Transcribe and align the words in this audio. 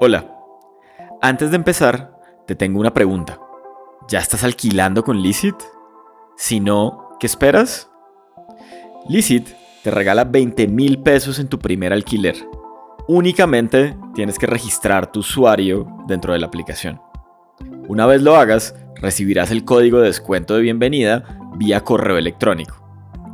Hola. 0.00 0.28
Antes 1.22 1.50
de 1.50 1.56
empezar, 1.56 2.18
te 2.48 2.56
tengo 2.56 2.80
una 2.80 2.92
pregunta. 2.92 3.38
¿Ya 4.08 4.18
estás 4.18 4.42
alquilando 4.42 5.04
con 5.04 5.22
Licit? 5.22 5.54
Si 6.36 6.58
no, 6.58 7.10
¿qué 7.20 7.28
esperas? 7.28 7.88
Licit 9.08 9.48
te 9.84 9.92
regala 9.92 10.24
20 10.24 10.66
mil 10.66 10.98
pesos 10.98 11.38
en 11.38 11.46
tu 11.46 11.60
primer 11.60 11.92
alquiler. 11.92 12.34
Únicamente 13.06 13.96
tienes 14.16 14.36
que 14.36 14.46
registrar 14.46 15.12
tu 15.12 15.20
usuario 15.20 15.86
dentro 16.08 16.32
de 16.32 16.40
la 16.40 16.48
aplicación. 16.48 17.00
Una 17.86 18.04
vez 18.06 18.20
lo 18.20 18.34
hagas, 18.34 18.74
recibirás 18.96 19.52
el 19.52 19.64
código 19.64 20.00
de 20.00 20.08
descuento 20.08 20.56
de 20.56 20.62
bienvenida 20.62 21.38
vía 21.56 21.82
correo 21.82 22.18
electrónico. 22.18 22.82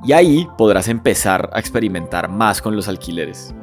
Y 0.05 0.13
ahí 0.13 0.47
podrás 0.59 0.89
empezar 0.89 1.49
a 1.55 1.59
experimentar 1.59 2.29
más 2.29 2.61
con 2.61 2.77
los 2.77 2.87
alquileres. 2.87 3.55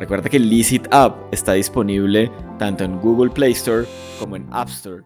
Recuerda 0.00 0.30
que 0.30 0.38
el 0.38 0.48
Licit 0.48 0.88
App 0.92 1.30
está 1.30 1.52
disponible 1.52 2.32
tanto 2.58 2.84
en 2.84 2.98
Google 3.00 3.30
Play 3.30 3.52
Store 3.52 3.86
como 4.18 4.34
en 4.34 4.46
App 4.50 4.70
Store. 4.70 5.02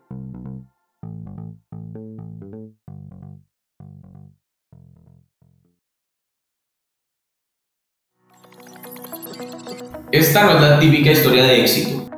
Esta 10.12 10.44
no 10.44 10.50
es 10.52 10.60
la 10.60 10.78
típica 10.78 11.10
historia 11.10 11.42
de 11.42 11.62
éxito. 11.62 12.08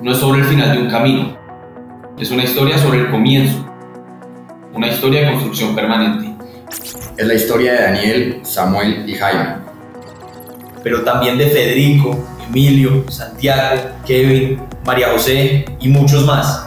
No 0.00 0.12
es 0.12 0.18
sobre 0.18 0.42
el 0.42 0.46
final 0.46 0.76
de 0.76 0.82
un 0.84 0.88
camino. 0.88 1.36
Es 2.20 2.30
una 2.30 2.44
historia 2.44 2.78
sobre 2.78 3.00
el 3.00 3.10
comienzo. 3.10 3.68
Una 4.74 4.86
historia 4.86 5.22
de 5.22 5.32
construcción 5.32 5.74
permanente. 5.74 6.36
Es 7.16 7.26
la 7.26 7.34
historia 7.34 7.72
de 7.72 7.82
Daniel, 7.82 8.40
Samuel 8.44 9.08
y 9.08 9.14
Jaime. 9.14 9.67
Pero 10.88 11.02
también 11.02 11.36
de 11.36 11.48
Federico, 11.48 12.18
Emilio, 12.48 13.04
Santiago, 13.10 13.90
Kevin, 14.06 14.58
María 14.86 15.08
José 15.12 15.66
y 15.78 15.88
muchos 15.90 16.24
más. 16.24 16.66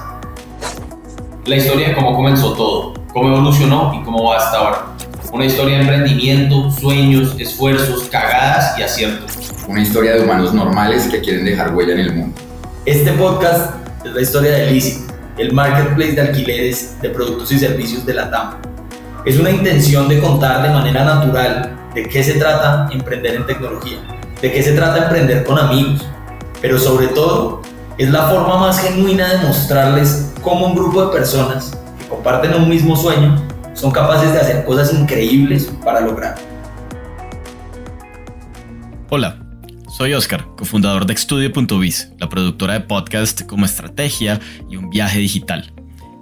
La 1.48 1.56
historia 1.56 1.88
de 1.88 1.96
cómo 1.96 2.16
comenzó 2.16 2.54
todo, 2.54 2.94
cómo 3.12 3.30
evolucionó 3.30 4.00
y 4.00 4.04
cómo 4.04 4.26
va 4.26 4.38
hasta 4.38 4.58
ahora. 4.60 4.86
Una 5.34 5.46
historia 5.46 5.78
de 5.78 5.82
emprendimiento, 5.82 6.70
sueños, 6.70 7.36
esfuerzos, 7.40 8.04
cagadas 8.12 8.78
y 8.78 8.84
aciertos. 8.84 9.54
Una 9.68 9.82
historia 9.82 10.14
de 10.14 10.22
humanos 10.22 10.54
normales 10.54 11.08
que 11.08 11.20
quieren 11.20 11.44
dejar 11.44 11.74
huella 11.74 11.94
en 11.94 12.00
el 12.02 12.14
mundo. 12.14 12.40
Este 12.86 13.14
podcast 13.14 13.74
es 14.06 14.14
la 14.14 14.22
historia 14.22 14.52
de 14.52 14.72
Licit, 14.72 15.00
el 15.40 15.52
marketplace 15.52 16.12
de 16.12 16.22
alquileres 16.22 17.02
de 17.02 17.10
productos 17.10 17.52
y 17.54 17.58
servicios 17.58 18.06
de 18.06 18.14
la 18.14 18.30
TAM. 18.30 18.58
Es 19.26 19.40
una 19.40 19.50
intención 19.50 20.08
de 20.08 20.20
contar 20.20 20.62
de 20.62 20.70
manera 20.70 21.06
natural 21.06 21.81
de 21.94 22.08
qué 22.08 22.24
se 22.24 22.34
trata 22.36 22.90
emprender 22.92 23.36
en 23.36 23.46
tecnología, 23.46 24.00
de 24.42 24.52
qué 24.52 24.64
se 24.64 24.74
trata 24.74 25.04
emprender 25.04 25.44
con 25.44 25.60
amigos, 25.60 26.06
pero 26.62 26.80
sobre 26.80 27.08
todo 27.08 27.62
es 27.98 28.10
la 28.10 28.28
forma 28.30 28.58
más 28.58 28.80
genuina 28.80 29.28
de 29.28 29.46
mostrarles 29.46 30.34
cómo 30.42 30.68
un 30.68 30.76
grupo 30.76 31.06
de 31.06 31.12
personas 31.12 31.78
que 32.00 32.08
comparten 32.08 32.54
un 32.56 32.70
mismo 32.70 32.96
sueño 32.96 33.36
son 33.74 33.92
capaces 33.92 34.32
de 34.32 34.40
hacer 34.40 34.66
cosas 34.66 34.94
increíbles 34.94 35.72
para 35.84 36.02
lograr. 36.02 36.36
Hola, 39.10 39.38
soy 39.90 40.14
Oscar, 40.14 40.46
cofundador 40.58 41.06
de 41.06 41.14
Estudio.biz, 41.14 42.14
la 42.18 42.30
productora 42.30 42.74
de 42.74 42.82
podcast 42.82 43.46
como 43.46 43.66
estrategia 43.66 44.40
y 44.70 44.78
un 44.78 44.90
viaje 44.90 45.20
digital. 45.20 45.74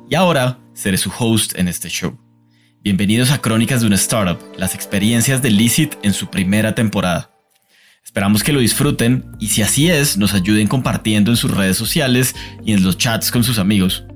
Y 0.09 0.16
ahora 0.16 0.58
seré 0.73 0.98
su 0.98 1.11
host 1.20 1.58
en 1.58 1.67
este 1.67 1.88
show. 1.88 2.17
Bienvenidos 2.81 3.33
a 3.33 3.41
Crónicas 3.41 3.81
de 3.81 3.88
una 3.88 3.97
Startup, 3.97 4.39
las 4.58 4.73
experiencias 4.73 5.41
de 5.41 5.49
Licit 5.49 5.95
en 6.02 6.13
su 6.13 6.30
primera 6.30 6.75
temporada. 6.75 7.30
Esperamos 8.05 8.41
que 8.41 8.53
lo 8.53 8.61
disfruten 8.61 9.25
y 9.38 9.47
si 9.47 9.61
así 9.61 9.89
es, 9.89 10.17
nos 10.17 10.33
ayuden 10.33 10.67
compartiendo 10.67 11.30
en 11.30 11.36
sus 11.36 11.53
redes 11.55 11.75
sociales 11.75 12.33
y 12.63 12.71
en 12.71 12.81
los 12.81 12.97
chats 12.97 13.31
con 13.31 13.44
sus 13.44 13.59
amigos, 13.59 14.08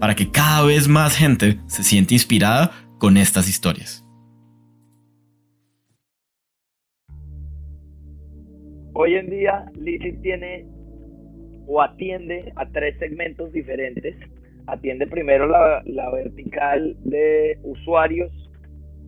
para 0.00 0.14
que 0.14 0.30
cada 0.30 0.64
vez 0.64 0.88
más 0.88 1.14
gente 1.14 1.60
se 1.66 1.82
siente 1.82 2.14
inspirada 2.14 2.70
con 2.98 3.18
estas 3.18 3.50
historias. 3.50 4.02
Hoy 8.94 9.14
en 9.14 9.28
día, 9.28 9.70
Licit 9.78 10.22
tiene 10.22 10.64
o 11.66 11.82
atiende 11.82 12.50
a 12.56 12.66
tres 12.70 12.98
segmentos 12.98 13.52
diferentes. 13.52 14.16
Atiende 14.66 15.06
primero 15.06 15.46
la, 15.46 15.82
la 15.84 16.10
vertical 16.10 16.96
de 17.04 17.58
usuarios, 17.62 18.32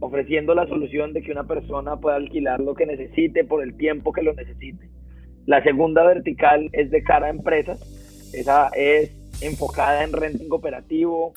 ofreciendo 0.00 0.54
la 0.54 0.66
solución 0.66 1.12
de 1.12 1.22
que 1.22 1.32
una 1.32 1.44
persona 1.44 1.96
pueda 1.96 2.16
alquilar 2.16 2.60
lo 2.60 2.74
que 2.74 2.86
necesite 2.86 3.44
por 3.44 3.62
el 3.62 3.76
tiempo 3.76 4.12
que 4.12 4.22
lo 4.22 4.34
necesite. 4.34 4.88
La 5.46 5.62
segunda 5.62 6.04
vertical 6.04 6.68
es 6.72 6.90
de 6.90 7.02
cara 7.02 7.26
a 7.26 7.30
empresas. 7.30 7.80
Esa 8.34 8.68
es 8.74 9.10
enfocada 9.40 10.04
en 10.04 10.12
renting 10.12 10.52
operativo. 10.52 11.32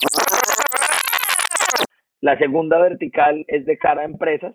La 2.20 2.38
segunda 2.38 2.78
vertical 2.80 3.46
es 3.48 3.66
de 3.66 3.78
cara 3.78 4.02
a 4.02 4.06
empresas. 4.06 4.53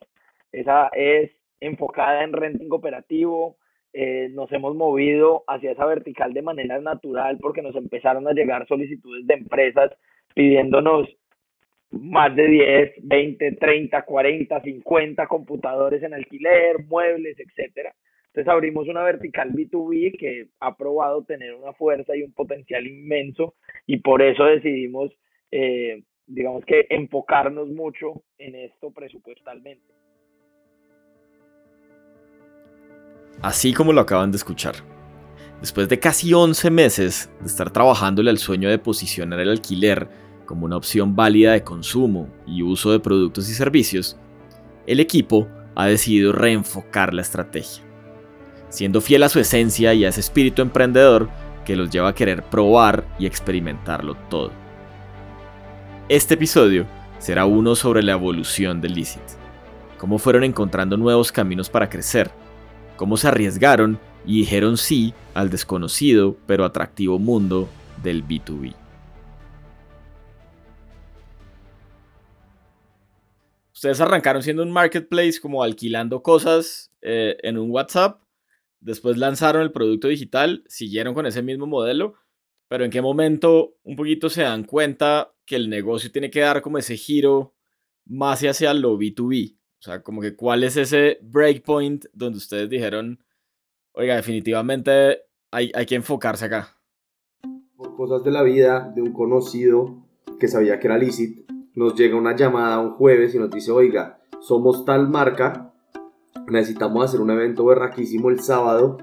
Esa 0.52 0.88
es 0.92 1.30
enfocada 1.60 2.22
en 2.22 2.32
renting 2.32 2.70
operativo. 2.70 3.56
Eh, 3.98 4.28
nos 4.30 4.52
hemos 4.52 4.76
movido 4.76 5.42
hacia 5.46 5.70
esa 5.70 5.86
vertical 5.86 6.34
de 6.34 6.42
manera 6.42 6.78
natural 6.82 7.38
porque 7.40 7.62
nos 7.62 7.74
empezaron 7.76 8.28
a 8.28 8.34
llegar 8.34 8.68
solicitudes 8.68 9.26
de 9.26 9.32
empresas 9.32 9.90
pidiéndonos 10.34 11.08
más 11.92 12.36
de 12.36 12.46
10, 12.46 12.92
20, 13.04 13.52
30, 13.52 14.02
40, 14.02 14.60
50 14.60 15.26
computadores 15.28 16.02
en 16.02 16.12
alquiler, 16.12 16.84
muebles, 16.86 17.38
etcétera. 17.40 17.94
Entonces 18.26 18.52
abrimos 18.52 18.86
una 18.86 19.02
vertical 19.02 19.52
B2B 19.52 20.18
que 20.18 20.48
ha 20.60 20.76
probado 20.76 21.24
tener 21.24 21.54
una 21.54 21.72
fuerza 21.72 22.14
y 22.14 22.22
un 22.22 22.34
potencial 22.34 22.86
inmenso 22.86 23.54
y 23.86 24.00
por 24.00 24.20
eso 24.20 24.44
decidimos, 24.44 25.10
eh, 25.50 26.02
digamos 26.26 26.66
que, 26.66 26.84
enfocarnos 26.90 27.68
mucho 27.68 28.24
en 28.36 28.56
esto 28.56 28.90
presupuestalmente. 28.90 30.05
Así 33.46 33.72
como 33.72 33.92
lo 33.92 34.00
acaban 34.00 34.32
de 34.32 34.38
escuchar. 34.38 34.74
Después 35.60 35.88
de 35.88 36.00
casi 36.00 36.34
11 36.34 36.68
meses 36.68 37.30
de 37.38 37.46
estar 37.46 37.70
trabajándole 37.70 38.28
al 38.28 38.38
sueño 38.38 38.68
de 38.68 38.80
posicionar 38.80 39.38
el 39.38 39.50
alquiler 39.50 40.08
como 40.46 40.66
una 40.66 40.76
opción 40.76 41.14
válida 41.14 41.52
de 41.52 41.62
consumo 41.62 42.28
y 42.44 42.64
uso 42.64 42.90
de 42.90 42.98
productos 42.98 43.48
y 43.48 43.54
servicios, 43.54 44.16
el 44.88 44.98
equipo 44.98 45.46
ha 45.76 45.86
decidido 45.86 46.32
reenfocar 46.32 47.14
la 47.14 47.22
estrategia, 47.22 47.84
siendo 48.68 49.00
fiel 49.00 49.22
a 49.22 49.28
su 49.28 49.38
esencia 49.38 49.94
y 49.94 50.04
a 50.04 50.08
ese 50.08 50.18
espíritu 50.18 50.60
emprendedor 50.60 51.30
que 51.64 51.76
los 51.76 51.88
lleva 51.88 52.08
a 52.08 52.14
querer 52.16 52.42
probar 52.42 53.06
y 53.16 53.26
experimentarlo 53.26 54.16
todo. 54.28 54.50
Este 56.08 56.34
episodio 56.34 56.84
será 57.20 57.46
uno 57.46 57.76
sobre 57.76 58.02
la 58.02 58.14
evolución 58.14 58.80
del 58.80 58.94
Licit, 58.94 59.22
cómo 59.98 60.18
fueron 60.18 60.42
encontrando 60.42 60.96
nuevos 60.96 61.30
caminos 61.30 61.70
para 61.70 61.88
crecer, 61.88 62.32
cómo 62.96 63.16
se 63.16 63.28
arriesgaron 63.28 63.98
y 64.24 64.40
dijeron 64.40 64.76
sí 64.76 65.14
al 65.34 65.50
desconocido 65.50 66.36
pero 66.46 66.64
atractivo 66.64 67.18
mundo 67.18 67.68
del 68.02 68.26
B2B. 68.26 68.74
Ustedes 73.74 74.00
arrancaron 74.00 74.42
siendo 74.42 74.62
un 74.62 74.70
marketplace 74.70 75.38
como 75.40 75.62
alquilando 75.62 76.22
cosas 76.22 76.90
eh, 77.02 77.36
en 77.42 77.58
un 77.58 77.70
WhatsApp, 77.70 78.22
después 78.80 79.18
lanzaron 79.18 79.62
el 79.62 79.70
producto 79.70 80.08
digital, 80.08 80.64
siguieron 80.66 81.12
con 81.12 81.26
ese 81.26 81.42
mismo 81.42 81.66
modelo, 81.66 82.14
pero 82.68 82.84
¿en 82.84 82.90
qué 82.90 83.02
momento 83.02 83.76
un 83.82 83.96
poquito 83.96 84.30
se 84.30 84.42
dan 84.42 84.64
cuenta 84.64 85.34
que 85.44 85.56
el 85.56 85.68
negocio 85.68 86.10
tiene 86.10 86.30
que 86.30 86.40
dar 86.40 86.62
como 86.62 86.78
ese 86.78 86.96
giro 86.96 87.54
más 88.06 88.42
hacia 88.42 88.72
lo 88.74 88.96
B2B? 88.96 89.55
O 89.78 89.82
sea, 89.82 90.02
como 90.02 90.20
que 90.20 90.34
cuál 90.34 90.64
es 90.64 90.76
ese 90.76 91.18
breakpoint 91.22 92.06
donde 92.12 92.38
ustedes 92.38 92.68
dijeron, 92.68 93.18
oiga, 93.92 94.16
definitivamente 94.16 95.22
hay, 95.50 95.70
hay 95.74 95.86
que 95.86 95.94
enfocarse 95.94 96.46
acá. 96.46 96.76
Por 97.76 97.94
cosas 97.96 98.24
de 98.24 98.30
la 98.30 98.42
vida 98.42 98.92
de 98.94 99.02
un 99.02 99.12
conocido 99.12 100.06
que 100.38 100.48
sabía 100.48 100.78
que 100.78 100.86
era 100.86 100.98
Licit, 100.98 101.50
nos 101.74 101.94
llega 101.94 102.16
una 102.16 102.34
llamada 102.34 102.80
un 102.80 102.92
jueves 102.92 103.34
y 103.34 103.38
nos 103.38 103.50
dice, 103.50 103.70
oiga, 103.70 104.18
somos 104.40 104.84
tal 104.84 105.08
marca, 105.08 105.74
necesitamos 106.48 107.04
hacer 107.04 107.20
un 107.20 107.30
evento 107.30 107.64
berraquísimo 107.64 108.30
el 108.30 108.40
sábado 108.40 108.98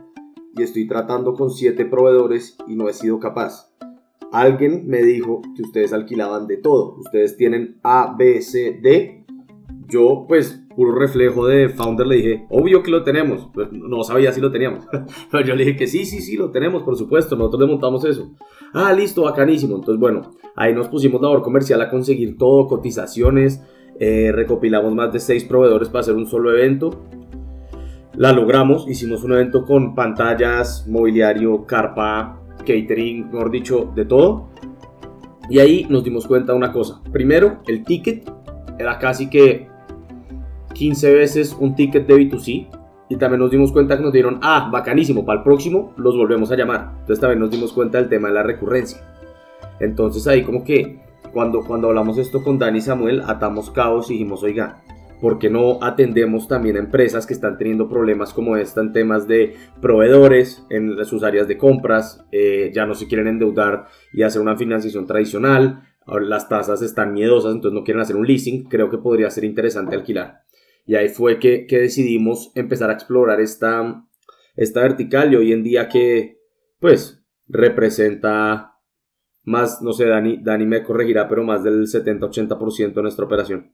y 0.56 0.64
estoy 0.64 0.88
tratando 0.88 1.34
con 1.34 1.52
siete 1.52 1.86
proveedores 1.86 2.58
y 2.68 2.76
no 2.76 2.90
he 2.90 2.94
sido 2.94 3.20
capaz. 3.20 3.72
Alguien 4.32 4.88
me 4.88 5.04
dijo 5.04 5.42
que 5.56 5.62
ustedes 5.62 5.94
alquilaban 5.94 6.48
de 6.48 6.58
todo, 6.58 6.96
ustedes 6.98 7.38
tienen 7.38 7.80
A, 7.84 8.16
B, 8.18 8.42
C, 8.42 8.80
D. 8.82 9.26
Yo 9.88 10.26
pues 10.28 10.63
puro 10.76 10.98
reflejo 10.98 11.48
de 11.48 11.70
founder 11.70 12.08
le 12.08 12.16
dije, 12.16 12.46
obvio 12.50 12.84
que 12.84 12.92
lo 12.92 13.04
tenemos, 13.04 13.50
pues, 13.54 13.72
no 13.72 14.04
sabía 14.04 14.32
si 14.32 14.42
lo 14.42 14.52
teníamos, 14.52 14.86
pero 15.32 15.46
yo 15.46 15.56
le 15.56 15.66
dije 15.66 15.78
que 15.78 15.88
sí, 15.88 16.06
sí, 16.06 16.22
sí, 16.22 16.36
lo 16.38 16.52
tenemos, 16.52 16.84
por 16.84 16.96
supuesto, 16.98 17.36
nosotros 17.36 17.62
le 17.62 17.68
montamos 17.68 18.06
eso. 18.06 18.32
Ah, 18.74 18.94
listo, 18.94 19.24
bacanísimo. 19.24 19.76
Entonces, 19.76 20.00
bueno, 20.00 20.32
ahí 20.56 20.74
nos 20.74 20.88
pusimos 20.88 21.22
labor 21.22 21.42
comercial 21.42 21.82
a 21.82 21.90
conseguir 21.90 22.38
todo, 22.38 22.68
cotizaciones, 22.68 23.64
eh, 24.00 24.32
recopilamos 24.34 24.94
más 24.94 25.14
de 25.14 25.20
seis 25.20 25.44
proveedores 25.44 25.90
para 25.90 26.02
hacer 26.02 26.16
un 26.16 26.26
solo 26.26 26.52
evento. 26.52 27.02
la 28.16 28.32
logramos, 28.32 28.88
hicimos 28.88 29.24
un 29.24 29.34
evento 29.34 29.66
con 29.66 29.96
pantallas, 29.96 30.86
mobiliario, 30.88 31.66
carpa, 31.66 32.40
catering, 32.60 33.32
mejor 33.32 33.50
dicho, 33.50 33.92
de 33.96 34.06
todo. 34.06 34.50
Y 35.50 35.60
ahí 35.60 35.86
nos 35.90 36.04
dimos 36.04 36.28
cuenta 36.28 36.54
de 36.54 36.58
una 36.58 36.72
cosa. 36.72 37.02
Primero, 37.12 37.60
el 37.68 37.84
ticket 37.84 38.30
era 38.80 39.00
casi 39.00 39.30
que 39.30 39.68
15 40.74 41.14
veces 41.14 41.56
un 41.60 41.76
ticket 41.76 42.08
de 42.08 42.16
B2C. 42.16 42.68
Y 43.10 43.18
también 43.18 43.40
nos 43.42 43.52
dimos 43.52 43.72
cuenta 43.72 43.98
que 43.98 44.04
nos 44.04 44.14
dieron, 44.14 44.40
ah, 44.42 44.70
bacanísimo, 44.72 45.26
para 45.26 45.40
el 45.40 45.44
próximo 45.44 45.94
los 45.98 46.16
volvemos 46.16 46.52
a 46.52 46.56
llamar. 46.56 46.94
Entonces 47.00 47.20
también 47.20 47.40
nos 47.40 47.52
dimos 47.52 47.74
cuenta 47.74 48.00
del 48.00 48.10
tema 48.10 48.30
de 48.30 48.34
la 48.34 48.44
recurrencia. 48.44 49.02
Entonces 49.80 50.26
ahí 50.28 50.44
como 50.44 50.64
que 50.64 51.00
cuando, 51.32 51.62
cuando 51.62 51.90
hablamos 51.90 52.18
esto 52.18 52.44
con 52.44 52.58
Dani 52.58 52.78
y 52.78 52.82
Samuel, 52.82 53.22
atamos 53.26 53.72
cabos 53.72 54.10
y 54.10 54.14
dijimos, 54.14 54.44
oiga, 54.44 54.84
¿por 55.20 55.40
qué 55.40 55.50
no 55.50 55.80
atendemos 55.82 56.48
también 56.48 56.76
a 56.76 56.80
empresas 56.80 57.26
que 57.26 57.34
están 57.34 57.58
teniendo 57.58 57.90
problemas 57.90 58.34
como 58.34 58.56
esta 58.56 58.82
en 58.82 58.94
temas 58.94 59.28
de 59.28 59.56
proveedores, 59.82 60.66
en 60.70 61.04
sus 61.06 61.24
áreas 61.24 61.48
de 61.48 61.58
compras, 61.58 62.26
eh, 62.32 62.72
ya 62.74 62.86
no 62.86 62.94
se 62.94 63.08
quieren 63.08 63.28
endeudar 63.28 63.88
y 64.12 64.24
hacer 64.24 64.42
una 64.42 64.56
financiación 64.56 65.08
tradicional, 65.08 65.82
las 66.22 66.50
tasas 66.50 66.82
están 66.82 67.14
miedosas, 67.14 67.54
entonces 67.54 67.78
no 67.78 67.84
quieren 67.84 68.02
hacer 68.02 68.16
un 68.16 68.28
leasing, 68.28 68.66
creo 68.66 68.90
que 68.90 68.98
podría 68.98 69.30
ser 69.30 69.46
interesante 69.46 69.96
alquilar. 69.96 70.44
Y 70.86 70.96
ahí 70.96 71.10
fue 71.10 71.40
que, 71.40 71.66
decidimos 71.70 72.52
empezar 72.56 72.90
a 72.90 72.94
explorar 72.94 73.40
esta, 73.40 74.06
esta 74.56 74.82
vertical 74.82 75.34
y 75.34 75.36
hoy 75.38 75.54
en 75.54 75.64
día 75.64 75.88
que 75.88 76.38
pues 76.80 77.24
representa 77.48 78.74
más, 79.44 79.82
no 79.82 79.94
sé, 79.94 80.08
Dani, 80.08 80.38
Dani 80.42 80.66
me 80.66 80.84
corregirá, 80.84 81.28
pero 81.28 81.44
más 81.44 81.64
del 81.64 81.84
70-80% 81.84 82.94
de 82.94 83.02
nuestra 83.02 83.26
operación. 83.26 83.72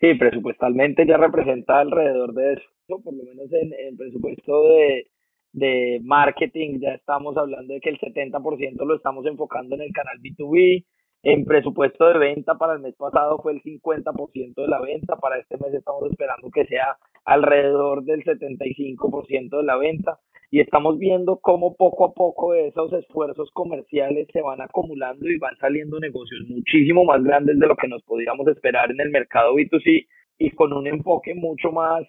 Sí, 0.00 0.14
presupuestalmente 0.14 1.06
ya 1.06 1.16
representa 1.16 1.80
alrededor 1.80 2.34
de 2.34 2.54
eso, 2.54 3.02
por 3.02 3.14
lo 3.14 3.22
menos 3.24 3.52
en 3.52 3.72
el 3.72 3.96
presupuesto 3.96 4.68
de, 4.68 5.06
de 5.52 6.00
marketing 6.02 6.80
ya 6.80 6.94
estamos 6.94 7.36
hablando 7.36 7.74
de 7.74 7.80
que 7.80 7.90
el 7.90 7.98
70% 7.98 8.84
lo 8.84 8.96
estamos 8.96 9.24
enfocando 9.26 9.74
en 9.74 9.82
el 9.82 9.92
canal 9.92 10.18
B2B, 10.20 10.84
en 11.22 11.44
presupuesto 11.44 12.08
de 12.08 12.18
venta 12.18 12.56
para 12.56 12.74
el 12.74 12.80
mes 12.80 12.96
pasado 12.96 13.38
fue 13.38 13.52
el 13.52 13.62
50% 13.62 14.54
de 14.54 14.68
la 14.68 14.80
venta, 14.80 15.16
para 15.16 15.38
este 15.38 15.56
mes 15.58 15.72
estamos 15.72 16.10
esperando 16.10 16.50
que 16.50 16.66
sea 16.66 16.96
alrededor 17.24 18.04
del 18.04 18.24
75% 18.24 19.56
de 19.56 19.62
la 19.62 19.76
venta 19.76 20.18
y 20.50 20.60
estamos 20.60 20.98
viendo 20.98 21.38
cómo 21.38 21.76
poco 21.76 22.04
a 22.04 22.12
poco 22.12 22.54
esos 22.54 22.92
esfuerzos 22.92 23.50
comerciales 23.52 24.28
se 24.32 24.42
van 24.42 24.60
acumulando 24.60 25.28
y 25.28 25.38
van 25.38 25.56
saliendo 25.58 25.98
negocios 26.00 26.42
muchísimo 26.48 27.04
más 27.04 27.22
grandes 27.22 27.58
de 27.58 27.66
lo 27.66 27.76
que 27.76 27.88
nos 27.88 28.02
podríamos 28.02 28.46
esperar 28.48 28.90
en 28.90 29.00
el 29.00 29.10
mercado 29.10 29.54
B2C 29.54 30.06
y 30.38 30.50
con 30.50 30.72
un 30.72 30.86
enfoque 30.88 31.34
mucho 31.34 31.70
más 31.70 32.02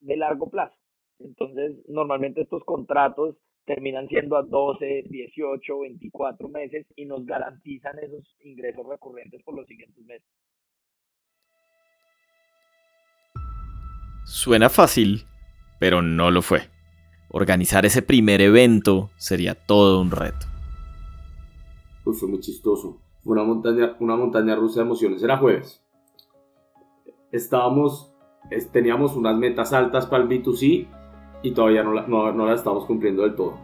de 0.00 0.16
largo 0.16 0.50
plazo. 0.50 0.76
Entonces, 1.18 1.76
normalmente 1.88 2.42
estos 2.42 2.62
contratos 2.64 3.36
terminan 3.66 4.08
siendo 4.08 4.36
a 4.36 4.42
12, 4.42 5.04
18, 5.08 5.78
24 5.80 6.48
meses 6.48 6.86
y 6.96 7.04
nos 7.04 7.24
garantizan 7.24 7.98
esos 7.98 8.24
ingresos 8.40 8.86
recurrentes 8.88 9.42
por 9.42 9.54
los 9.54 9.66
siguientes 9.66 10.04
meses. 10.04 10.28
Suena 14.24 14.68
fácil, 14.68 15.24
pero 15.78 16.02
no 16.02 16.30
lo 16.30 16.42
fue. 16.42 16.60
Organizar 17.30 17.86
ese 17.86 18.02
primer 18.02 18.40
evento 18.40 19.10
sería 19.16 19.54
todo 19.54 20.00
un 20.00 20.10
reto. 20.10 20.46
Pues 22.04 22.18
fue 22.18 22.28
muy 22.28 22.40
chistoso. 22.40 23.00
Una 23.24 23.44
montaña, 23.44 23.96
una 24.00 24.16
montaña 24.16 24.56
rusa 24.56 24.80
de 24.80 24.86
emociones. 24.86 25.22
Era 25.22 25.36
jueves. 25.36 25.84
Estábamos, 27.30 28.12
teníamos 28.72 29.14
unas 29.14 29.36
metas 29.36 29.72
altas 29.72 30.06
para 30.06 30.24
el 30.24 30.28
B2C 30.28 30.88
y 31.42 31.52
todavía 31.52 31.82
no, 31.82 32.32
no, 32.32 32.46
las 32.46 32.58
estamos 32.58 32.84
cumpliendo 32.84 33.22
del 33.22 33.34
todo. 33.34 33.54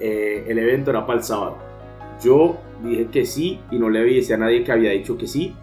Eh, 0.00 0.44
el 0.48 0.58
evento 0.58 0.90
era 0.90 1.06
para 1.06 1.18
el 1.18 1.24
sábado. 1.24 1.56
Yo 2.22 2.56
dije 2.82 3.06
que 3.06 3.26
sí 3.26 3.60
y 3.70 3.78
no 3.78 3.88
le 3.88 4.00
avisé 4.00 4.34
a 4.34 4.38
nadie 4.38 4.64
que 4.64 4.72
había 4.72 4.90
dicho 4.90 5.16
que 5.16 5.26
sí, 5.26 5.54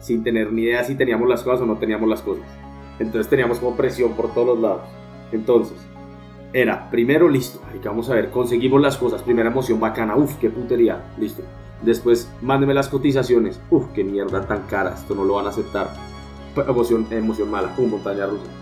sin 0.00 0.22
tener 0.22 0.52
ni 0.52 0.62
idea 0.62 0.84
si 0.84 0.94
teníamos 0.94 1.28
las 1.28 1.42
cosas 1.42 1.62
o 1.62 1.66
no 1.66 1.76
teníamos 1.76 2.08
las 2.08 2.22
cosas. 2.22 2.44
Entonces 2.98 3.28
teníamos 3.28 3.58
como 3.58 3.76
presión 3.76 4.12
por 4.12 4.32
todos 4.34 4.48
los 4.48 4.60
lados. 4.60 4.82
Entonces, 5.32 5.76
era, 6.52 6.90
primero, 6.90 7.28
listo, 7.28 7.60
vamos 7.84 8.10
a 8.10 8.14
ver, 8.14 8.30
conseguimos 8.30 8.80
las 8.80 8.96
cosas, 8.96 9.22
primera 9.22 9.50
emoción 9.50 9.78
bacana, 9.78 10.16
uff, 10.16 10.34
qué 10.36 10.50
putería, 10.50 11.00
listo. 11.16 11.42
Después, 11.82 12.30
mándeme 12.42 12.74
las 12.74 12.88
cotizaciones, 12.88 13.60
uff, 13.70 13.86
qué 13.94 14.02
mierda 14.04 14.46
tan 14.46 14.62
cara, 14.66 14.94
esto 14.94 15.14
no 15.14 15.24
lo 15.24 15.34
van 15.34 15.46
a 15.46 15.50
aceptar. 15.50 15.88
Emoción, 16.56 17.06
emoción 17.10 17.50
mala, 17.50 17.74
pum, 17.76 17.90
montaña 17.90 18.26
rusa. 18.26 18.59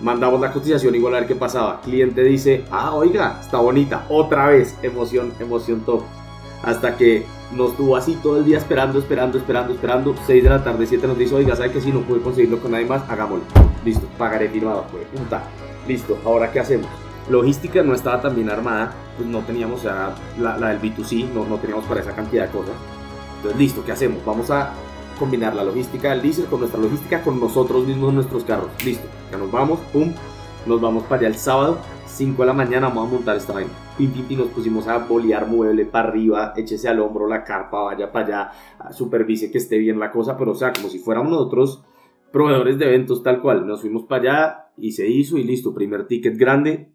Mandamos 0.00 0.40
la 0.40 0.52
cotización 0.52 0.94
igual 0.94 1.14
a 1.14 1.20
ver 1.20 1.28
qué 1.28 1.34
pasaba. 1.34 1.80
Cliente 1.80 2.22
dice, 2.22 2.64
ah, 2.70 2.94
oiga, 2.94 3.38
está 3.40 3.58
bonita, 3.58 4.06
otra 4.08 4.46
vez, 4.46 4.76
emoción, 4.82 5.32
emoción 5.40 5.80
top. 5.80 6.02
Hasta 6.62 6.96
que 6.96 7.24
nos 7.52 7.76
tuvo 7.76 7.96
así 7.96 8.16
todo 8.22 8.38
el 8.38 8.44
día 8.44 8.58
esperando, 8.58 8.98
esperando, 8.98 9.38
esperando, 9.38 9.74
esperando. 9.74 10.14
6 10.26 10.42
de 10.42 10.50
la 10.50 10.62
tarde, 10.62 10.86
7 10.86 11.06
nos 11.06 11.18
dice, 11.18 11.34
oiga, 11.34 11.56
¿sabe 11.56 11.72
que 11.72 11.80
si 11.80 11.90
no 11.90 12.00
puede 12.02 12.20
conseguirlo 12.20 12.60
con 12.60 12.72
nadie 12.72 12.86
más? 12.86 13.08
Hagámoslo. 13.08 13.44
Listo, 13.84 14.06
pagaré 14.16 14.48
firmado, 14.48 14.86
pues, 14.90 15.04
punta. 15.06 15.42
Listo, 15.86 16.18
ahora 16.24 16.52
qué 16.52 16.60
hacemos? 16.60 16.88
logística 17.30 17.82
no 17.82 17.94
estaba 17.94 18.20
tan 18.20 18.34
bien 18.34 18.50
armada, 18.50 18.92
pues 19.16 19.28
no 19.28 19.40
teníamos 19.40 19.84
la, 19.84 20.14
la, 20.38 20.68
del 20.68 20.80
B2C, 20.80 21.30
no, 21.32 21.44
no 21.44 21.58
teníamos 21.58 21.84
para 21.86 22.00
esa 22.00 22.12
cantidad 22.14 22.46
de 22.46 22.52
cosas. 22.52 22.74
Entonces, 23.36 23.58
listo, 23.58 23.84
¿qué 23.84 23.92
hacemos? 23.92 24.24
Vamos 24.24 24.50
a 24.50 24.72
combinar 25.18 25.54
la 25.54 25.64
logística 25.64 26.10
del 26.10 26.22
diésel 26.22 26.46
con 26.46 26.60
nuestra 26.60 26.80
logística 26.80 27.22
con 27.22 27.40
nosotros 27.40 27.86
mismos 27.86 28.14
nuestros 28.14 28.44
carros. 28.44 28.70
Listo, 28.84 29.06
ya 29.30 29.38
nos 29.38 29.50
vamos, 29.50 29.80
pum, 29.92 30.12
nos 30.66 30.80
vamos 30.80 31.04
para 31.04 31.20
allá 31.20 31.28
el 31.28 31.34
sábado, 31.34 31.78
5 32.06 32.42
de 32.42 32.46
la 32.46 32.52
mañana 32.52 32.88
vamos 32.88 33.08
a 33.08 33.12
montar 33.12 33.36
esta 33.36 33.52
vaina. 33.52 33.70
Pim, 33.96 34.10
pim, 34.12 34.24
pim, 34.24 34.38
nos 34.38 34.48
pusimos 34.48 34.86
a 34.88 34.98
bolear 34.98 35.46
mueble 35.46 35.84
para 35.84 36.08
arriba, 36.08 36.52
échese 36.56 36.88
al 36.88 37.00
hombro 37.00 37.26
la 37.26 37.44
carpa, 37.44 37.82
vaya 37.82 38.10
para 38.10 38.26
allá, 38.26 38.92
supervise 38.92 39.50
que 39.50 39.58
esté 39.58 39.78
bien 39.78 39.98
la 39.98 40.10
cosa, 40.10 40.36
pero 40.36 40.52
o 40.52 40.54
sea, 40.54 40.72
como 40.72 40.88
si 40.88 40.98
fuéramos 40.98 41.30
nosotros 41.30 41.84
proveedores 42.32 42.78
de 42.78 42.86
eventos 42.86 43.22
tal 43.22 43.40
cual. 43.40 43.66
Nos 43.66 43.80
fuimos 43.80 44.04
para 44.04 44.22
allá 44.22 44.72
y 44.76 44.92
se 44.92 45.08
hizo 45.08 45.38
y 45.38 45.44
listo, 45.44 45.74
primer 45.74 46.06
ticket 46.06 46.36
grande, 46.36 46.94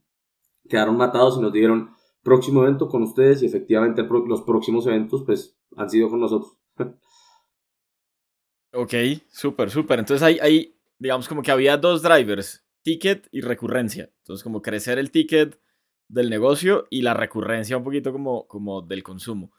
quedaron 0.67 0.97
matados 0.97 1.37
y 1.37 1.41
nos 1.41 1.53
dieron 1.53 1.91
próximo 2.23 2.63
evento 2.63 2.87
con 2.87 3.03
ustedes 3.03 3.43
y 3.43 3.45
efectivamente 3.45 4.03
los 4.03 4.41
próximos 4.43 4.87
eventos 4.87 5.23
pues 5.25 5.57
han 5.75 5.89
sido 5.89 6.09
con 6.09 6.19
nosotros. 6.19 6.57
ok, 8.73 8.93
súper, 9.29 9.69
súper. 9.69 9.99
Entonces 9.99 10.23
hay, 10.23 10.39
hay, 10.39 10.75
digamos 10.99 11.27
como 11.27 11.41
que 11.41 11.51
había 11.51 11.77
dos 11.77 12.01
drivers, 12.01 12.63
ticket 12.81 13.27
y 13.31 13.41
recurrencia. 13.41 14.09
Entonces 14.19 14.43
como 14.43 14.61
crecer 14.61 14.99
el 14.99 15.11
ticket 15.11 15.59
del 16.07 16.29
negocio 16.29 16.87
y 16.89 17.01
la 17.01 17.13
recurrencia 17.13 17.77
un 17.77 17.83
poquito 17.83 18.11
como, 18.11 18.47
como 18.47 18.81
del 18.81 19.03
consumo. 19.03 19.51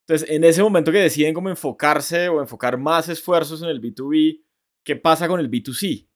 Entonces 0.00 0.28
en 0.28 0.44
ese 0.44 0.62
momento 0.62 0.92
que 0.92 0.98
deciden 0.98 1.34
como 1.34 1.48
enfocarse 1.48 2.28
o 2.28 2.40
enfocar 2.40 2.76
más 2.76 3.08
esfuerzos 3.08 3.62
en 3.62 3.70
el 3.70 3.80
B2B, 3.80 4.42
¿qué 4.82 4.96
pasa 4.96 5.26
con 5.28 5.40
el 5.40 5.50
B2C? 5.50 6.06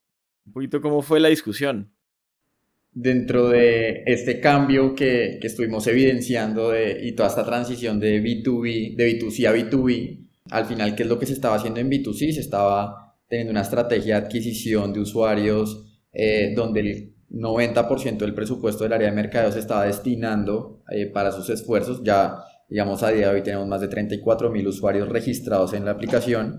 Un 0.46 0.52
poquito 0.52 0.80
cómo 0.80 1.02
fue 1.02 1.20
la 1.20 1.28
discusión 1.28 1.92
dentro 2.92 3.48
de 3.50 4.02
este 4.06 4.40
cambio 4.40 4.94
que, 4.94 5.38
que 5.40 5.46
estuvimos 5.46 5.86
evidenciando 5.86 6.70
de, 6.70 6.98
y 7.02 7.12
toda 7.12 7.28
esta 7.28 7.44
transición 7.44 8.00
de 8.00 8.20
B2B, 8.22 8.96
de 8.96 9.20
B2C 9.20 9.46
a 9.46 9.54
B2B, 9.54 10.27
al 10.50 10.66
final, 10.66 10.94
¿qué 10.94 11.02
es 11.02 11.08
lo 11.08 11.18
que 11.18 11.26
se 11.26 11.32
estaba 11.32 11.56
haciendo 11.56 11.80
en 11.80 11.90
B2C? 11.90 12.32
Se 12.32 12.40
estaba 12.40 13.16
teniendo 13.28 13.50
una 13.50 13.62
estrategia 13.62 14.18
de 14.18 14.26
adquisición 14.26 14.92
de 14.92 15.00
usuarios 15.00 15.84
eh, 16.12 16.52
donde 16.56 16.80
el 16.80 17.14
90% 17.30 18.18
del 18.18 18.34
presupuesto 18.34 18.84
del 18.84 18.94
área 18.94 19.10
de 19.10 19.14
mercadeo 19.14 19.52
se 19.52 19.58
estaba 19.58 19.84
destinando 19.84 20.82
eh, 20.90 21.06
para 21.06 21.32
sus 21.32 21.50
esfuerzos. 21.50 22.02
Ya, 22.02 22.36
digamos, 22.68 23.02
a 23.02 23.10
día 23.10 23.28
de 23.28 23.34
hoy 23.34 23.42
tenemos 23.42 23.66
más 23.66 23.80
de 23.80 23.88
34 23.88 24.50
mil 24.50 24.66
usuarios 24.66 25.08
registrados 25.08 25.74
en 25.74 25.84
la 25.84 25.92
aplicación. 25.92 26.58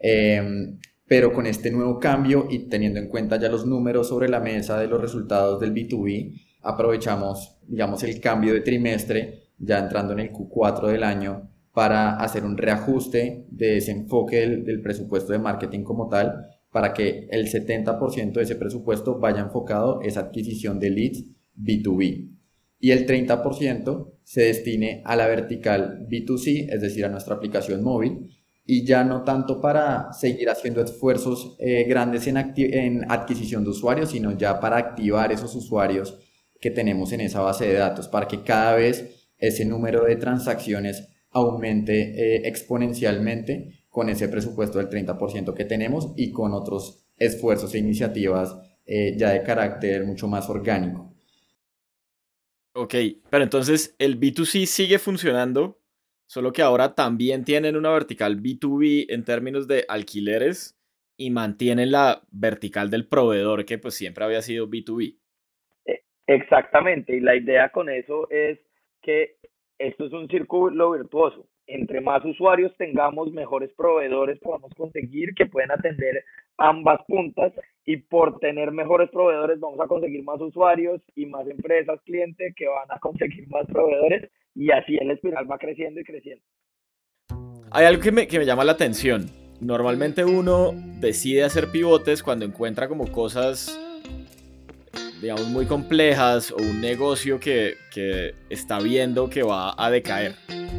Eh, 0.00 0.76
pero 1.08 1.32
con 1.32 1.46
este 1.46 1.70
nuevo 1.70 1.98
cambio 1.98 2.46
y 2.50 2.68
teniendo 2.68 3.00
en 3.00 3.08
cuenta 3.08 3.40
ya 3.40 3.48
los 3.48 3.66
números 3.66 4.08
sobre 4.08 4.28
la 4.28 4.40
mesa 4.40 4.78
de 4.78 4.86
los 4.86 5.00
resultados 5.00 5.58
del 5.58 5.72
B2B, 5.72 6.38
aprovechamos, 6.62 7.56
digamos, 7.66 8.02
el 8.02 8.20
cambio 8.20 8.52
de 8.52 8.60
trimestre, 8.60 9.44
ya 9.58 9.78
entrando 9.78 10.12
en 10.12 10.20
el 10.20 10.32
Q4 10.32 10.88
del 10.88 11.02
año, 11.02 11.50
para 11.72 12.16
hacer 12.16 12.44
un 12.44 12.56
reajuste 12.56 13.46
de 13.50 13.76
ese 13.76 13.92
enfoque 13.92 14.46
del, 14.46 14.82
presupuesto 14.82 15.32
de 15.32 15.38
marketing 15.38 15.82
como 15.82 16.08
tal, 16.08 16.46
para 16.70 16.92
que 16.92 17.28
el 17.30 17.50
70% 17.50 18.32
de 18.32 18.42
ese 18.42 18.56
presupuesto 18.56 19.18
vaya 19.18 19.40
enfocado 19.40 20.00
a 20.00 20.04
esa 20.04 20.20
adquisición 20.20 20.78
de 20.80 20.90
leads 20.90 21.24
B2B 21.56 22.38
y 22.80 22.92
el 22.92 23.06
30% 23.06 24.12
se 24.22 24.42
destine 24.42 25.02
a 25.04 25.16
la 25.16 25.26
vertical 25.26 26.06
B2C, 26.08 26.72
es 26.72 26.80
decir, 26.80 27.04
a 27.04 27.08
nuestra 27.08 27.34
aplicación 27.34 27.82
móvil, 27.82 28.30
y 28.64 28.84
ya 28.84 29.02
no 29.02 29.24
tanto 29.24 29.60
para 29.60 30.12
seguir 30.12 30.50
haciendo 30.50 30.82
esfuerzos 30.82 31.56
eh, 31.58 31.84
grandes 31.88 32.26
en 32.26 33.10
adquisición 33.10 33.64
de 33.64 33.70
usuarios, 33.70 34.10
sino 34.10 34.36
ya 34.36 34.60
para 34.60 34.76
activar 34.76 35.32
esos 35.32 35.54
usuarios 35.54 36.18
que 36.60 36.70
tenemos 36.70 37.12
en 37.12 37.22
esa 37.22 37.40
base 37.40 37.66
de 37.66 37.74
datos, 37.74 38.08
para 38.08 38.28
que 38.28 38.42
cada 38.42 38.74
vez 38.74 39.30
ese 39.38 39.64
número 39.64 40.04
de 40.04 40.16
transacciones 40.16 41.08
aumente 41.30 41.94
eh, 41.94 42.48
exponencialmente 42.48 43.84
con 43.88 44.08
ese 44.08 44.28
presupuesto 44.28 44.78
del 44.78 44.88
30% 44.88 45.54
que 45.54 45.64
tenemos 45.64 46.12
y 46.16 46.30
con 46.30 46.52
otros 46.52 47.06
esfuerzos 47.16 47.74
e 47.74 47.78
iniciativas 47.78 48.56
eh, 48.86 49.14
ya 49.16 49.30
de 49.30 49.42
carácter 49.42 50.04
mucho 50.04 50.28
más 50.28 50.48
orgánico. 50.48 51.14
Ok, 52.74 52.94
pero 53.28 53.42
entonces 53.42 53.96
el 53.98 54.20
B2C 54.20 54.66
sigue 54.66 54.98
funcionando, 54.98 55.80
solo 56.26 56.52
que 56.52 56.62
ahora 56.62 56.94
también 56.94 57.44
tienen 57.44 57.76
una 57.76 57.90
vertical 57.90 58.40
B2B 58.40 59.06
en 59.08 59.24
términos 59.24 59.66
de 59.66 59.84
alquileres 59.88 60.78
y 61.16 61.30
mantienen 61.30 61.90
la 61.90 62.22
vertical 62.30 62.88
del 62.88 63.08
proveedor 63.08 63.64
que 63.64 63.78
pues 63.78 63.94
siempre 63.94 64.24
había 64.24 64.42
sido 64.42 64.68
B2B. 64.68 65.18
E, 65.86 66.04
exactamente, 66.28 67.16
y 67.16 67.20
la 67.20 67.34
idea 67.34 67.70
con 67.70 67.90
eso 67.90 68.30
es 68.30 68.60
que 69.02 69.38
esto 69.78 70.06
es 70.06 70.12
un 70.12 70.28
círculo 70.28 70.92
virtuoso. 70.92 71.46
Entre 71.66 72.00
más 72.00 72.24
usuarios 72.24 72.72
tengamos, 72.76 73.32
mejores 73.32 73.70
proveedores 73.76 74.38
podamos 74.40 74.72
conseguir 74.74 75.34
que 75.34 75.46
pueden 75.46 75.70
atender 75.70 76.24
ambas 76.56 77.00
puntas 77.06 77.52
y 77.84 77.98
por 77.98 78.38
tener 78.40 78.72
mejores 78.72 79.10
proveedores 79.10 79.60
vamos 79.60 79.78
a 79.80 79.86
conseguir 79.86 80.24
más 80.24 80.40
usuarios 80.40 81.00
y 81.14 81.26
más 81.26 81.46
empresas, 81.48 82.00
clientes 82.04 82.54
que 82.56 82.66
van 82.66 82.90
a 82.90 82.98
conseguir 82.98 83.48
más 83.48 83.66
proveedores 83.66 84.30
y 84.54 84.70
así 84.70 84.96
el 84.96 85.10
espiral 85.10 85.50
va 85.50 85.58
creciendo 85.58 86.00
y 86.00 86.04
creciendo. 86.04 86.44
Hay 87.70 87.84
algo 87.84 88.02
que 88.02 88.12
me, 88.12 88.26
que 88.26 88.38
me 88.38 88.46
llama 88.46 88.64
la 88.64 88.72
atención. 88.72 89.26
Normalmente 89.60 90.24
uno 90.24 90.72
decide 91.00 91.44
hacer 91.44 91.70
pivotes 91.70 92.22
cuando 92.22 92.44
encuentra 92.44 92.88
como 92.88 93.12
cosas 93.12 93.78
digamos, 95.20 95.46
muy 95.48 95.66
complejas 95.66 96.52
o 96.52 96.56
un 96.56 96.80
negocio 96.80 97.40
que, 97.40 97.74
que, 97.92 98.34
está 98.50 98.78
viendo 98.78 99.28
que 99.28 99.42
va 99.42 99.74
a 99.76 99.90
decaer, 99.90 100.34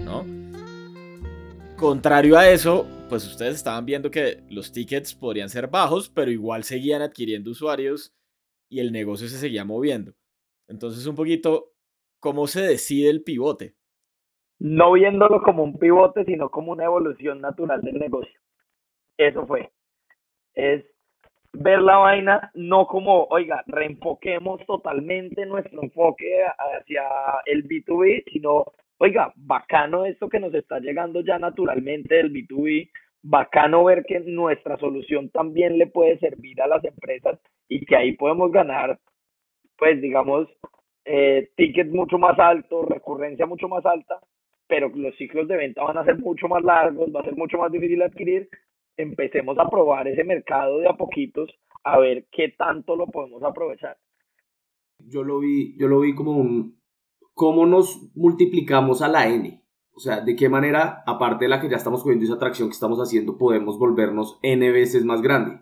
¿no? 0.06 0.26
Contrario 1.76 2.38
a 2.38 2.50
eso, 2.50 2.86
pues 3.10 3.26
ustedes 3.26 3.56
estaban 3.56 3.86
viendo 3.86 4.12
que 4.12 4.44
los 4.50 4.72
tickets 4.72 5.14
podrían 5.16 5.50
ser 5.50 5.68
bajos, 5.68 6.10
pero 6.10 6.32
igual 6.32 6.64
seguían 6.64 7.02
adquiriendo 7.02 7.52
usuarios 7.52 8.14
y 8.70 8.80
el 8.80 8.92
negocio 8.92 9.28
se 9.28 9.38
seguía 9.38 9.66
moviendo. 9.66 10.14
Entonces, 10.68 11.06
un 11.08 11.16
poquito, 11.16 11.74
¿cómo 12.20 12.48
se 12.48 12.62
decide 12.62 13.10
el 13.10 13.24
pivote? 13.24 13.76
No 14.60 14.92
viéndolo 14.94 15.42
como 15.42 15.64
un 15.64 15.80
pivote, 15.80 16.26
sino 16.26 16.50
como 16.50 16.72
una 16.74 16.86
evolución 16.86 17.42
natural 17.42 17.82
del 17.82 17.98
negocio. 17.98 18.40
Eso 19.18 19.46
fue. 19.48 19.72
Es 20.54 20.86
ver 21.54 21.82
la 21.82 21.98
vaina 21.98 22.52
no 22.54 22.88
como, 22.88 23.26
oiga, 23.26 23.64
reenfoquemos 23.68 24.66
totalmente 24.66 25.46
nuestro 25.46 25.84
enfoque 25.84 26.44
hacia 26.44 27.04
el 27.46 27.68
B2B, 27.68 28.24
sino, 28.32 28.66
oiga, 28.98 29.34
bacano 29.36 30.06
esto 30.06 30.30
que 30.30 30.40
nos 30.40 30.54
está 30.54 30.80
llegando 30.80 31.22
ya 31.22 31.40
naturalmente 31.40 32.16
del 32.16 32.32
B2B, 32.32 32.90
bacano 33.22 33.84
ver 33.84 34.04
que 34.06 34.20
nuestra 34.22 34.78
solución 34.78 35.30
también 35.30 35.78
le 35.78 35.88
puede 35.88 36.18
servir 36.20 36.62
a 36.62 36.68
las 36.68 36.84
empresas 36.84 37.40
y 37.68 37.86
que 37.86 37.96
ahí 37.96 38.14
podemos 38.14 38.52
ganar, 38.52 39.00
pues 39.78 40.02
digamos, 40.02 40.48
eh, 41.06 41.50
tickets 41.56 41.92
mucho 41.92 42.18
más 42.18 42.38
altos, 42.40 42.88
recurrencia 42.88 43.46
mucho 43.46 43.68
más 43.68 43.86
alta, 43.86 44.20
pero 44.68 44.90
los 44.90 45.16
ciclos 45.18 45.48
de 45.48 45.58
venta 45.58 45.84
van 45.84 45.98
a 45.98 46.06
ser 46.06 46.20
mucho 46.20 46.48
más 46.48 46.64
largos, 46.64 47.10
va 47.14 47.22
a 47.22 47.26
ser 47.26 47.36
mucho 47.36 47.58
más 47.58 47.72
difícil 47.72 48.02
adquirir, 48.02 48.48
empecemos 49.00 49.58
a 49.58 49.70
probar 49.70 50.08
ese 50.08 50.24
mercado 50.24 50.80
de 50.80 50.88
a 50.90 50.98
poquitos 50.98 51.50
a 51.84 51.98
ver 52.00 52.28
qué 52.32 52.50
tanto 52.58 52.96
lo 52.96 53.08
podemos 53.08 53.42
aprovechar. 53.44 53.98
Yo 55.00 55.24
lo 55.24 55.40
vi, 55.40 55.78
yo 55.78 55.88
lo 55.88 56.02
vi 56.02 56.14
como 56.14 56.34
un 56.34 56.78
cómo 57.34 57.66
nos 57.66 58.12
multiplicamos 58.16 59.02
a 59.02 59.08
la 59.08 59.30
N. 59.30 59.64
O 59.96 60.00
sea, 60.02 60.22
de 60.22 60.36
qué 60.36 60.50
manera, 60.50 61.04
aparte 61.06 61.46
de 61.46 61.50
la 61.50 61.62
que 61.62 61.70
ya 61.70 61.78
estamos 61.78 62.04
cogiendo 62.04 62.26
esa 62.26 62.36
atracción 62.36 62.68
que 62.68 62.74
estamos 62.74 63.00
haciendo, 63.00 63.38
podemos 63.38 63.80
volvernos 63.80 64.38
N 64.42 64.70
veces 64.72 65.06
más 65.06 65.22
grande. 65.22 65.62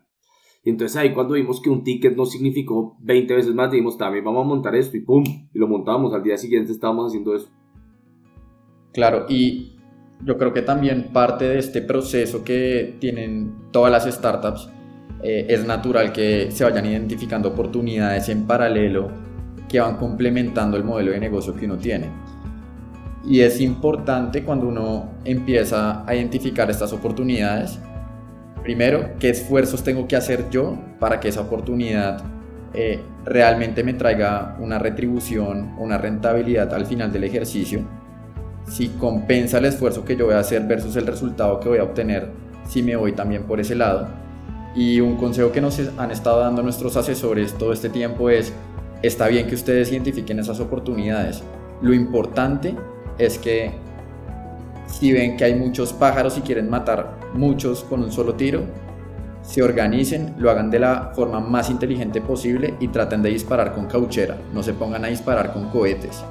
Y 0.64 0.72
entonces 0.72 0.98
ahí 0.98 1.14
cuando 1.14 1.36
vimos 1.36 1.62
que 1.62 1.70
un 1.70 1.84
ticket 1.84 2.16
no 2.18 2.26
significó 2.26 2.98
20 3.02 3.36
veces 3.36 3.54
más, 3.54 3.72
dijimos, 3.72 3.98
también 3.98 4.26
vamos 4.26 4.46
a 4.46 4.48
montar 4.48 4.76
esto 4.76 4.98
y 4.98 5.02
¡pum! 5.02 5.24
Y 5.54 5.60
lo 5.60 5.68
montamos. 5.68 6.14
Al 6.14 6.24
día 6.24 6.38
siguiente 6.38 6.72
estábamos 6.72 7.08
haciendo 7.08 7.36
eso. 7.36 7.50
Claro, 8.92 9.28
y 9.30 9.77
yo 10.24 10.38
creo 10.38 10.54
que 10.54 10.62
también 10.62 11.10
parte 11.14 11.46
de 11.46 11.60
este 11.60 11.82
proceso 11.82 12.44
que 12.44 12.96
tienen 13.00 13.70
todas 13.72 13.92
las 13.92 14.14
startups 14.14 14.70
eh, 15.22 15.46
es 15.50 15.66
natural 15.66 16.12
que 16.12 16.50
se 16.52 16.64
vayan 16.64 16.86
identificando 16.86 17.50
oportunidades 17.50 18.30
en 18.30 18.46
paralelo 18.46 19.12
que 19.70 19.80
van 19.80 19.98
complementando 19.98 20.78
el 20.78 20.84
modelo 20.84 21.12
de 21.12 21.20
negocio 21.20 21.56
que 21.56 21.66
uno 21.66 21.78
tiene. 21.78 22.10
Y 23.26 23.42
es 23.42 23.60
importante 23.60 24.44
cuando 24.44 24.68
uno 24.68 25.12
empieza 25.26 26.08
a 26.08 26.16
identificar 26.16 26.70
estas 26.70 26.94
oportunidades, 26.94 27.78
primero, 28.64 29.12
qué 29.20 29.30
esfuerzos 29.30 29.84
tengo 29.84 30.08
que 30.08 30.16
hacer 30.16 30.50
yo 30.50 30.78
para 31.00 31.20
que 31.20 31.28
esa 31.28 31.42
oportunidad 31.42 32.24
eh, 32.74 33.02
realmente 33.26 33.84
me 33.84 33.94
traiga 33.94 34.56
una 34.60 34.80
retribución, 34.80 35.76
una 35.78 35.98
rentabilidad 35.98 36.74
al 36.74 36.86
final 36.86 37.12
del 37.12 37.26
ejercicio 37.26 37.82
si 38.68 38.90
compensa 38.90 39.60
el 39.60 39.66
esfuerzo 39.66 40.04
que 40.04 40.16
yo 40.16 40.26
voy 40.26 40.36
a 40.36 40.40
hacer 40.40 40.64
versus 40.64 40.96
el 40.96 41.08
resultado 41.08 41.60
que 41.60 41.70
voy 41.70 41.78
a 41.80 41.84
obtener 41.84 42.30
si 42.68 42.84
me 42.84 42.96
voy 42.96 43.14
también 43.14 43.44
por 43.44 43.60
ese 43.60 43.76
lado. 43.76 44.08
Y 44.76 45.00
un 45.00 45.16
consejo 45.16 45.52
que 45.52 45.62
nos 45.62 45.80
han 45.98 46.12
estado 46.12 46.42
dando 46.42 46.62
nuestros 46.62 46.96
asesores 46.98 47.54
todo 47.54 47.74
este 47.74 47.90
tiempo 47.90 48.30
es, 48.30 48.54
está 49.02 49.28
bien 49.28 49.48
que 49.48 49.56
ustedes 49.56 49.92
identifiquen 49.92 50.40
esas 50.40 50.60
oportunidades. 50.60 51.42
Lo 51.82 51.94
importante 51.94 52.76
es 53.18 53.38
que 53.38 53.72
si 54.88 55.12
ven 55.12 55.38
que 55.38 55.46
hay 55.46 55.56
muchos 55.56 55.94
pájaros 55.94 56.38
y 56.38 56.42
quieren 56.42 56.70
matar 56.70 57.18
muchos 57.34 57.84
con 57.84 58.04
un 58.04 58.12
solo 58.12 58.36
tiro, 58.36 58.64
se 59.42 59.64
organicen, 59.64 60.36
lo 60.38 60.52
hagan 60.52 60.70
de 60.70 60.80
la 60.80 61.12
forma 61.16 61.40
más 61.40 61.70
inteligente 61.70 62.22
posible 62.22 62.76
y 62.80 62.90
traten 62.90 63.22
de 63.22 63.30
disparar 63.30 63.74
con 63.74 63.88
cauchera, 63.88 64.38
no 64.54 64.62
se 64.62 64.74
pongan 64.74 65.06
a 65.06 65.08
disparar 65.08 65.54
con 65.54 65.70
cohetes. 65.70 66.24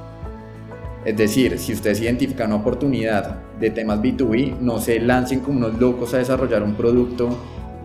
Es 1.07 1.15
decir, 1.15 1.57
si 1.57 1.71
ustedes 1.71 2.01
identifican 2.01 2.47
una 2.47 2.57
oportunidad 2.57 3.37
de 3.61 3.69
temas 3.69 4.01
B2B, 4.01 4.59
no 4.59 4.77
se 4.81 4.99
lancen 4.99 5.39
como 5.39 5.59
unos 5.59 5.79
locos 5.79 6.13
a 6.13 6.17
desarrollar 6.17 6.63
un 6.63 6.75
producto 6.75 7.29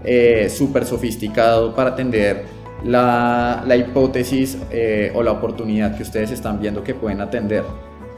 eh, 0.03 0.51
súper 0.51 0.85
sofisticado 0.85 1.73
para 1.73 1.91
atender 1.91 2.47
la, 2.83 3.65
hipótesis 3.79 4.59
eh, 4.73 5.13
o 5.15 5.23
la 5.23 5.31
oportunidad 5.31 5.97
que 5.97 6.03
ustedes 6.03 6.33
están 6.33 6.61
viendo 6.61 6.83
que 6.83 6.97
pueden 6.97 7.21
atender, 7.21 7.63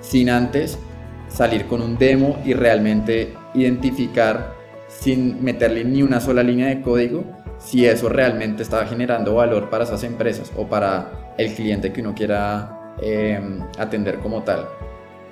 sin 0.00 0.30
antes 0.30 0.78
salir 1.28 1.66
con 1.66 1.82
un 1.82 1.98
demo 1.98 2.38
y 2.42 2.54
realmente 2.54 3.34
identificar 3.52 4.54
sin 4.88 5.44
meterle 5.44 5.84
ni 5.84 6.02
una 6.02 6.18
sola 6.18 6.42
línea 6.42 6.68
de 6.68 6.80
código 6.80 7.24
si 7.58 7.84
eso 7.84 8.08
realmente 8.08 8.62
está 8.62 8.86
generando 8.86 9.34
valor 9.34 9.68
para 9.68 9.84
esas 9.84 10.02
empresas 10.02 10.50
o 10.56 10.66
para 10.66 11.34
el 11.36 11.52
cliente 11.52 11.92
que 11.92 12.00
uno 12.00 12.14
quiera 12.14 12.94
eh, 13.02 13.38
atender 13.76 14.20
como 14.20 14.42
tal. 14.44 14.66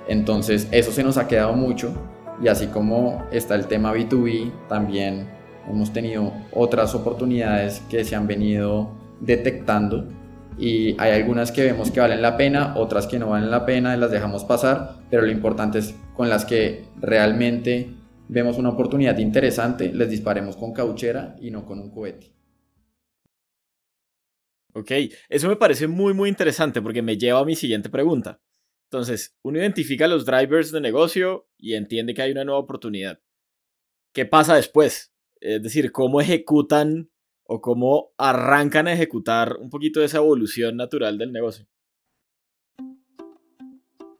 Entonces 0.07 0.67
eso 0.71 0.91
se 0.91 1.03
nos 1.03 1.17
ha 1.17 1.27
quedado 1.27 1.53
mucho 1.53 1.93
y 2.41 2.47
así 2.47 2.67
como 2.67 3.25
está 3.31 3.55
el 3.55 3.67
tema 3.67 3.93
B2B, 3.93 4.51
también 4.67 5.27
hemos 5.69 5.93
tenido 5.93 6.33
otras 6.51 6.93
oportunidades 6.95 7.81
que 7.89 8.03
se 8.03 8.15
han 8.15 8.27
venido 8.27 8.91
detectando 9.21 10.07
y 10.57 10.95
hay 10.99 11.11
algunas 11.13 11.51
que 11.51 11.63
vemos 11.63 11.89
que 11.91 11.99
valen 11.99 12.21
la 12.21 12.37
pena, 12.37 12.75
otras 12.75 13.07
que 13.07 13.17
no 13.17 13.29
valen 13.29 13.49
la 13.49 13.65
pena 13.65 13.95
las 13.97 14.11
dejamos 14.11 14.43
pasar, 14.43 14.97
pero 15.09 15.23
lo 15.23 15.31
importante 15.31 15.79
es 15.79 15.95
con 16.15 16.29
las 16.29 16.45
que 16.45 16.85
realmente 16.99 17.89
vemos 18.27 18.57
una 18.57 18.69
oportunidad 18.69 19.17
interesante, 19.17 19.91
les 19.93 20.09
disparemos 20.09 20.55
con 20.55 20.73
cauchera 20.73 21.35
y 21.41 21.51
no 21.51 21.65
con 21.65 21.79
un 21.79 21.89
cohete. 21.89 22.31
Ok, 24.75 24.91
eso 25.29 25.47
me 25.47 25.55
parece 25.55 25.87
muy 25.87 26.13
muy 26.13 26.29
interesante 26.29 26.81
porque 26.81 27.01
me 27.01 27.17
lleva 27.17 27.39
a 27.39 27.45
mi 27.45 27.55
siguiente 27.55 27.89
pregunta. 27.89 28.39
Entonces, 28.93 29.35
uno 29.41 29.57
identifica 29.57 30.07
los 30.07 30.23
drivers 30.23 30.71
de 30.71 30.79
negocio 30.79 31.47
y 31.57 31.73
entiende 31.73 32.13
que 32.13 32.21
hay 32.21 32.31
una 32.31 32.45
nueva 32.45 32.59
oportunidad. 32.59 33.19
¿Qué 34.13 34.27
pasa 34.27 34.55
después? 34.55 35.11
Es 35.41 35.63
decir, 35.63 35.91
¿cómo 35.91 36.21
ejecutan 36.21 37.09
o 37.43 37.59
cómo 37.59 38.11
arrancan 38.19 38.87
a 38.87 38.93
ejecutar 38.93 39.57
un 39.59 39.71
poquito 39.71 39.99
de 39.99 40.05
esa 40.05 40.19
evolución 40.19 40.77
natural 40.77 41.17
del 41.17 41.31
negocio? 41.31 41.65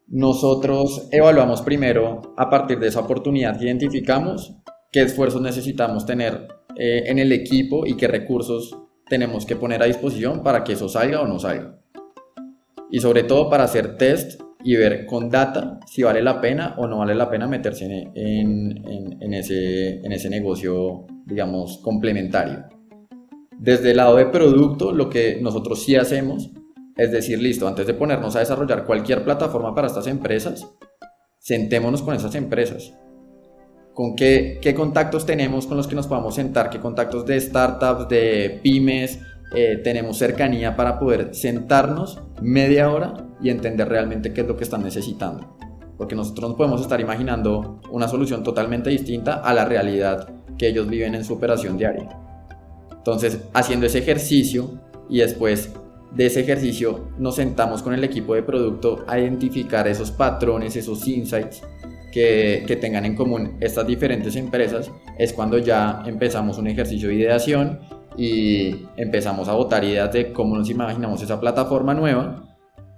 Nosotros 0.08 1.08
evaluamos 1.12 1.62
primero, 1.62 2.34
a 2.36 2.50
partir 2.50 2.80
de 2.80 2.88
esa 2.88 3.02
oportunidad 3.02 3.60
que 3.60 3.66
identificamos, 3.66 4.56
qué 4.92 5.04
esfuerzos 5.04 5.44
necesitamos 5.44 6.08
tener 6.08 6.48
eh, 6.78 7.04
en 7.06 7.20
el 7.20 7.32
equipo 7.32 7.86
y 7.86 7.96
qué 7.96 8.08
recursos 8.08 8.76
tenemos 9.08 9.46
que 9.46 9.56
poner 9.56 9.84
a 9.84 9.86
disposición 9.86 10.42
para 10.42 10.64
que 10.64 10.74
eso 10.74 10.90
salga 10.90 11.22
o 11.22 11.28
no 11.28 11.38
salga. 11.38 11.80
Y 12.90 13.02
sobre 13.02 13.24
todo 13.24 13.52
para 13.52 13.66
hacer 13.66 13.98
test 13.98 14.42
y 14.64 14.76
ver 14.76 15.06
con 15.06 15.30
data 15.30 15.80
si 15.86 16.04
vale 16.04 16.22
la 16.22 16.40
pena 16.40 16.76
o 16.78 16.88
no 16.88 17.00
vale 17.00 17.16
la 17.16 17.30
pena 17.30 17.48
meterse 17.48 17.86
en, 17.86 19.22
en, 19.22 19.34
ese, 19.34 20.00
en 20.00 20.12
ese 20.12 20.30
negocio, 20.30 21.06
digamos, 21.26 21.80
complementario. 21.80 22.66
Desde 23.58 23.92
el 23.92 23.98
lado 23.98 24.16
de 24.16 24.26
producto, 24.26 24.92
lo 24.92 25.10
que 25.10 25.40
nosotros 25.42 25.84
sí 25.84 25.96
hacemos 25.96 26.52
es 26.96 27.12
decir, 27.12 27.40
listo, 27.40 27.68
antes 27.68 27.88
de 27.88 27.94
ponernos 27.94 28.36
a 28.36 28.40
desarrollar 28.40 28.86
cualquier 28.86 29.24
plataforma 29.24 29.74
para 29.74 29.88
estas 29.88 30.08
empresas, 30.08 30.68
sentémonos 31.40 32.04
con 32.04 32.16
esas 32.16 32.36
empresas. 32.36 32.94
¿Con 33.94 34.16
qué, 34.16 34.60
qué 34.62 34.74
contactos 34.74 35.26
tenemos 35.26 35.68
con 35.68 35.78
los 35.78 35.88
que 35.88 35.96
nos 35.96 36.08
podamos 36.08 36.36
sentar? 36.36 36.70
¿Qué 36.70 36.80
contactos 36.80 37.26
de 37.26 37.40
startups, 37.40 38.08
de 38.10 38.60
pymes, 38.62 39.20
eh, 39.56 39.80
tenemos 39.84 40.18
cercanía 40.18 40.76
para 40.76 41.00
poder 41.00 41.36
sentarnos 41.36 42.20
media 42.42 42.92
hora 42.92 43.14
y 43.42 43.50
entender 43.50 43.88
realmente 43.88 44.34
qué 44.34 44.42
es 44.42 44.48
lo 44.48 44.58
que 44.58 44.64
están 44.64 44.84
necesitando. 44.84 45.58
Porque 45.98 46.16
nosotros 46.16 46.52
no 46.52 46.58
podemos 46.58 46.82
estar 46.82 47.00
imaginando 47.00 47.82
una 47.92 48.08
solución 48.08 48.44
totalmente 48.44 48.90
distinta 48.90 49.36
a 49.36 49.54
la 49.54 49.66
realidad 49.66 50.28
que 50.58 50.68
ellos 50.68 50.88
viven 50.88 51.14
en 51.16 51.24
su 51.24 51.34
operación 51.34 51.78
diaria. 51.78 52.10
Entonces, 52.92 53.40
haciendo 53.54 53.86
ese 53.86 54.00
ejercicio 54.00 54.80
y 55.10 55.20
después 55.20 55.74
de 56.16 56.28
ese 56.28 56.42
ejercicio 56.42 57.10
nos 57.18 57.36
sentamos 57.36 57.82
con 57.82 57.94
el 57.94 58.04
equipo 58.04 58.36
de 58.36 58.44
producto 58.44 59.04
a 59.08 59.20
identificar 59.20 59.88
esos 59.88 60.12
patrones, 60.12 60.76
esos 60.76 61.08
insights 61.08 61.62
que, 62.12 62.64
que, 62.68 62.76
tengan 62.76 63.06
en 63.06 63.16
común 63.16 63.58
estas 63.60 63.88
diferentes 63.88 64.36
empresas, 64.36 64.92
es 65.18 65.34
cuando 65.34 65.58
ya 65.58 66.04
empezamos 66.06 66.60
un 66.60 66.68
ejercicio 66.68 67.10
de 67.10 67.16
ideación 67.16 67.80
y 68.18 68.88
empezamos 68.98 69.48
a 69.50 69.54
botar 69.54 69.84
ideas 69.84 70.12
de 70.12 70.34
cómo 70.34 70.56
nos 70.56 70.70
imaginamos 70.70 71.22
esa 71.22 71.40
plataforma 71.40 71.94
nueva 71.94 72.58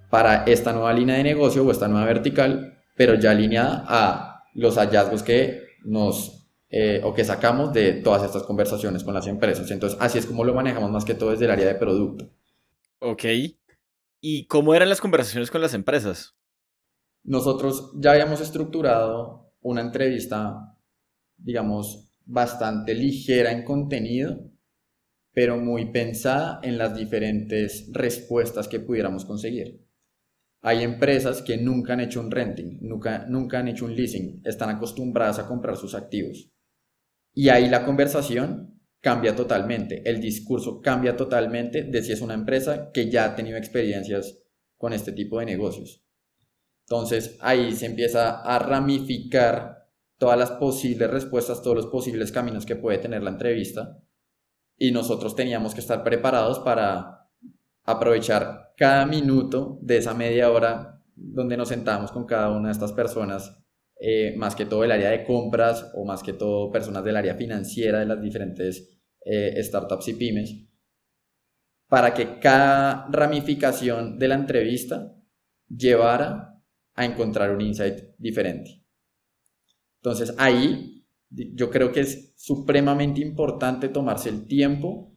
para 0.09 0.43
esta 0.45 0.73
nueva 0.73 0.93
línea 0.93 1.15
de 1.15 1.23
negocio 1.23 1.65
o 1.65 1.71
esta 1.71 1.87
nueva 1.87 2.05
vertical, 2.05 2.77
pero 2.95 3.15
ya 3.15 3.31
alineada 3.31 3.85
a 3.87 4.43
los 4.53 4.77
hallazgos 4.77 5.23
que 5.23 5.61
nos 5.83 6.47
eh, 6.69 7.01
o 7.03 7.13
que 7.13 7.23
sacamos 7.23 7.71
de 7.73 7.93
todas 7.93 8.23
estas 8.23 8.43
conversaciones 8.43 9.03
con 9.03 9.13
las 9.13 9.27
empresas. 9.27 9.69
Entonces, 9.71 9.97
así 10.01 10.17
es 10.17 10.25
como 10.25 10.43
lo 10.43 10.53
manejamos 10.53 10.91
más 10.91 11.05
que 11.05 11.13
todo 11.13 11.31
desde 11.31 11.45
el 11.45 11.51
área 11.51 11.67
de 11.67 11.75
producto. 11.75 12.29
Ok. 12.99 13.23
¿Y 14.19 14.47
cómo 14.47 14.73
eran 14.73 14.89
las 14.89 14.99
conversaciones 14.99 15.51
con 15.51 15.61
las 15.61 15.73
empresas? 15.73 16.35
Nosotros 17.23 17.91
ya 17.95 18.11
habíamos 18.11 18.41
estructurado 18.41 19.53
una 19.61 19.81
entrevista, 19.81 20.75
digamos, 21.37 22.09
bastante 22.25 22.93
ligera 22.93 23.51
en 23.51 23.63
contenido, 23.63 24.37
pero 25.35 25.57
muy 25.57 25.91
pensada 25.91 26.61
en 26.63 26.77
las 26.77 26.95
diferentes 26.95 27.89
respuestas 27.91 28.69
que 28.69 28.79
pudiéramos 28.79 29.25
conseguir. 29.25 29.85
Hay 30.61 30.81
empresas 30.81 31.41
que 31.41 31.57
nunca 31.57 31.93
han 31.93 31.99
hecho 31.99 32.21
un 32.21 32.31
renting, 32.31 32.79
nunca, 32.81 33.25
nunca 33.27 33.59
han 33.59 33.67
hecho 33.67 33.83
un 33.83 33.95
leasing, 33.95 34.41
están 34.45 34.69
acostumbradas 34.69 35.37
a 35.37 35.45
comprar 35.45 35.75
sus 35.75 35.93
activos. 35.93 36.49
Y 37.33 37.49
ahí 37.49 37.67
la 37.67 37.83
conversación 37.83 38.79
cambia 39.01 39.35
totalmente, 39.35 40.09
el 40.09 40.21
discurso 40.21 40.79
cambia 40.81 41.17
totalmente 41.17 41.83
de 41.83 42.01
si 42.01 42.13
es 42.13 42.21
una 42.21 42.33
empresa 42.33 42.91
que 42.93 43.11
ya 43.11 43.25
ha 43.25 43.35
tenido 43.35 43.57
experiencias 43.57 44.39
con 44.77 44.93
este 44.93 45.11
tipo 45.11 45.39
de 45.39 45.47
negocios. 45.47 46.01
Entonces 46.87 47.37
ahí 47.41 47.73
se 47.73 47.87
empieza 47.87 48.39
a 48.41 48.57
ramificar 48.59 49.89
todas 50.17 50.39
las 50.39 50.51
posibles 50.51 51.11
respuestas, 51.11 51.61
todos 51.61 51.75
los 51.75 51.87
posibles 51.87 52.31
caminos 52.31 52.65
que 52.65 52.77
puede 52.77 52.99
tener 52.99 53.21
la 53.21 53.31
entrevista 53.31 54.01
y 54.77 54.91
nosotros 54.91 55.35
teníamos 55.35 55.73
que 55.73 55.79
estar 55.79 56.03
preparados 56.03 56.59
para 56.59 57.29
aprovechar 57.83 58.73
cada 58.77 59.05
minuto 59.05 59.79
de 59.81 59.97
esa 59.97 60.13
media 60.13 60.51
hora 60.51 61.01
donde 61.15 61.55
nos 61.55 61.69
sentamos 61.69 62.11
con 62.11 62.25
cada 62.25 62.51
una 62.51 62.67
de 62.67 62.73
estas 62.73 62.91
personas, 62.91 63.57
eh, 63.99 64.35
más 64.37 64.55
que 64.55 64.65
todo 64.65 64.83
el 64.83 64.91
área 64.91 65.11
de 65.11 65.23
compras 65.23 65.91
o 65.95 66.03
más 66.03 66.21
que 66.21 66.33
todo 66.33 66.71
personas 66.71 67.03
del 67.03 67.15
área 67.15 67.35
financiera 67.35 67.99
de 67.99 68.05
las 68.05 68.21
diferentes 68.21 68.99
eh, 69.23 69.61
startups 69.63 70.09
y 70.09 70.13
pymes, 70.13 70.55
para 71.87 72.13
que 72.13 72.39
cada 72.39 73.07
ramificación 73.09 74.19
de 74.19 74.27
la 74.27 74.35
entrevista 74.35 75.15
llevara 75.69 76.61
a 76.95 77.05
encontrar 77.05 77.51
un 77.51 77.61
insight 77.61 78.15
diferente. 78.17 78.83
Entonces 80.01 80.35
ahí 80.37 80.94
yo 81.35 81.69
creo 81.69 81.91
que 81.91 82.01
es 82.01 82.33
supremamente 82.37 83.21
importante 83.21 83.89
tomarse 83.89 84.29
el 84.29 84.47
tiempo 84.47 85.13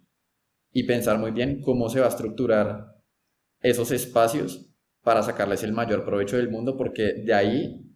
y 0.73 0.85
pensar 0.85 1.19
muy 1.19 1.31
bien 1.31 1.61
cómo 1.63 1.89
se 1.89 2.01
va 2.01 2.07
a 2.07 2.11
estructurar 2.11 2.97
esos 3.61 3.91
espacios 3.91 4.69
para 5.03 5.23
sacarles 5.23 5.63
el 5.63 5.73
mayor 5.73 6.05
provecho 6.05 6.37
del 6.37 6.51
mundo, 6.51 6.77
porque 6.77 7.15
de 7.25 7.35
ahí 7.35 7.89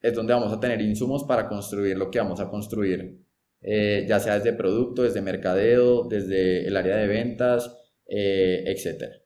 es 0.00 0.14
donde 0.14 0.34
vamos 0.34 0.52
a 0.52 0.60
tener 0.60 0.80
insumos 0.80 1.24
para 1.24 1.48
construir 1.48 1.96
lo 1.96 2.10
que 2.10 2.18
vamos 2.18 2.40
a 2.40 2.48
construir, 2.48 3.24
eh, 3.60 4.04
ya 4.08 4.20
sea 4.20 4.34
desde 4.34 4.52
producto, 4.52 5.02
desde 5.02 5.22
mercadeo, 5.22 6.04
desde 6.08 6.66
el 6.66 6.76
área 6.76 6.96
de 6.96 7.06
ventas, 7.06 7.74
eh, 8.06 8.64
etc. 8.66 9.22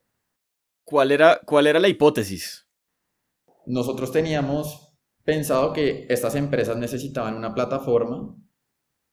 ¿Cuál 0.83 1.11
era, 1.11 1.41
¿Cuál 1.45 1.67
era 1.67 1.79
la 1.79 1.89
hipótesis? 1.89 2.67
Nosotros 3.65 4.11
teníamos 4.11 4.88
pensado 5.29 5.73
que 5.73 6.07
estas 6.09 6.33
empresas 6.33 6.75
necesitaban 6.75 7.35
una 7.35 7.53
plataforma 7.53 8.35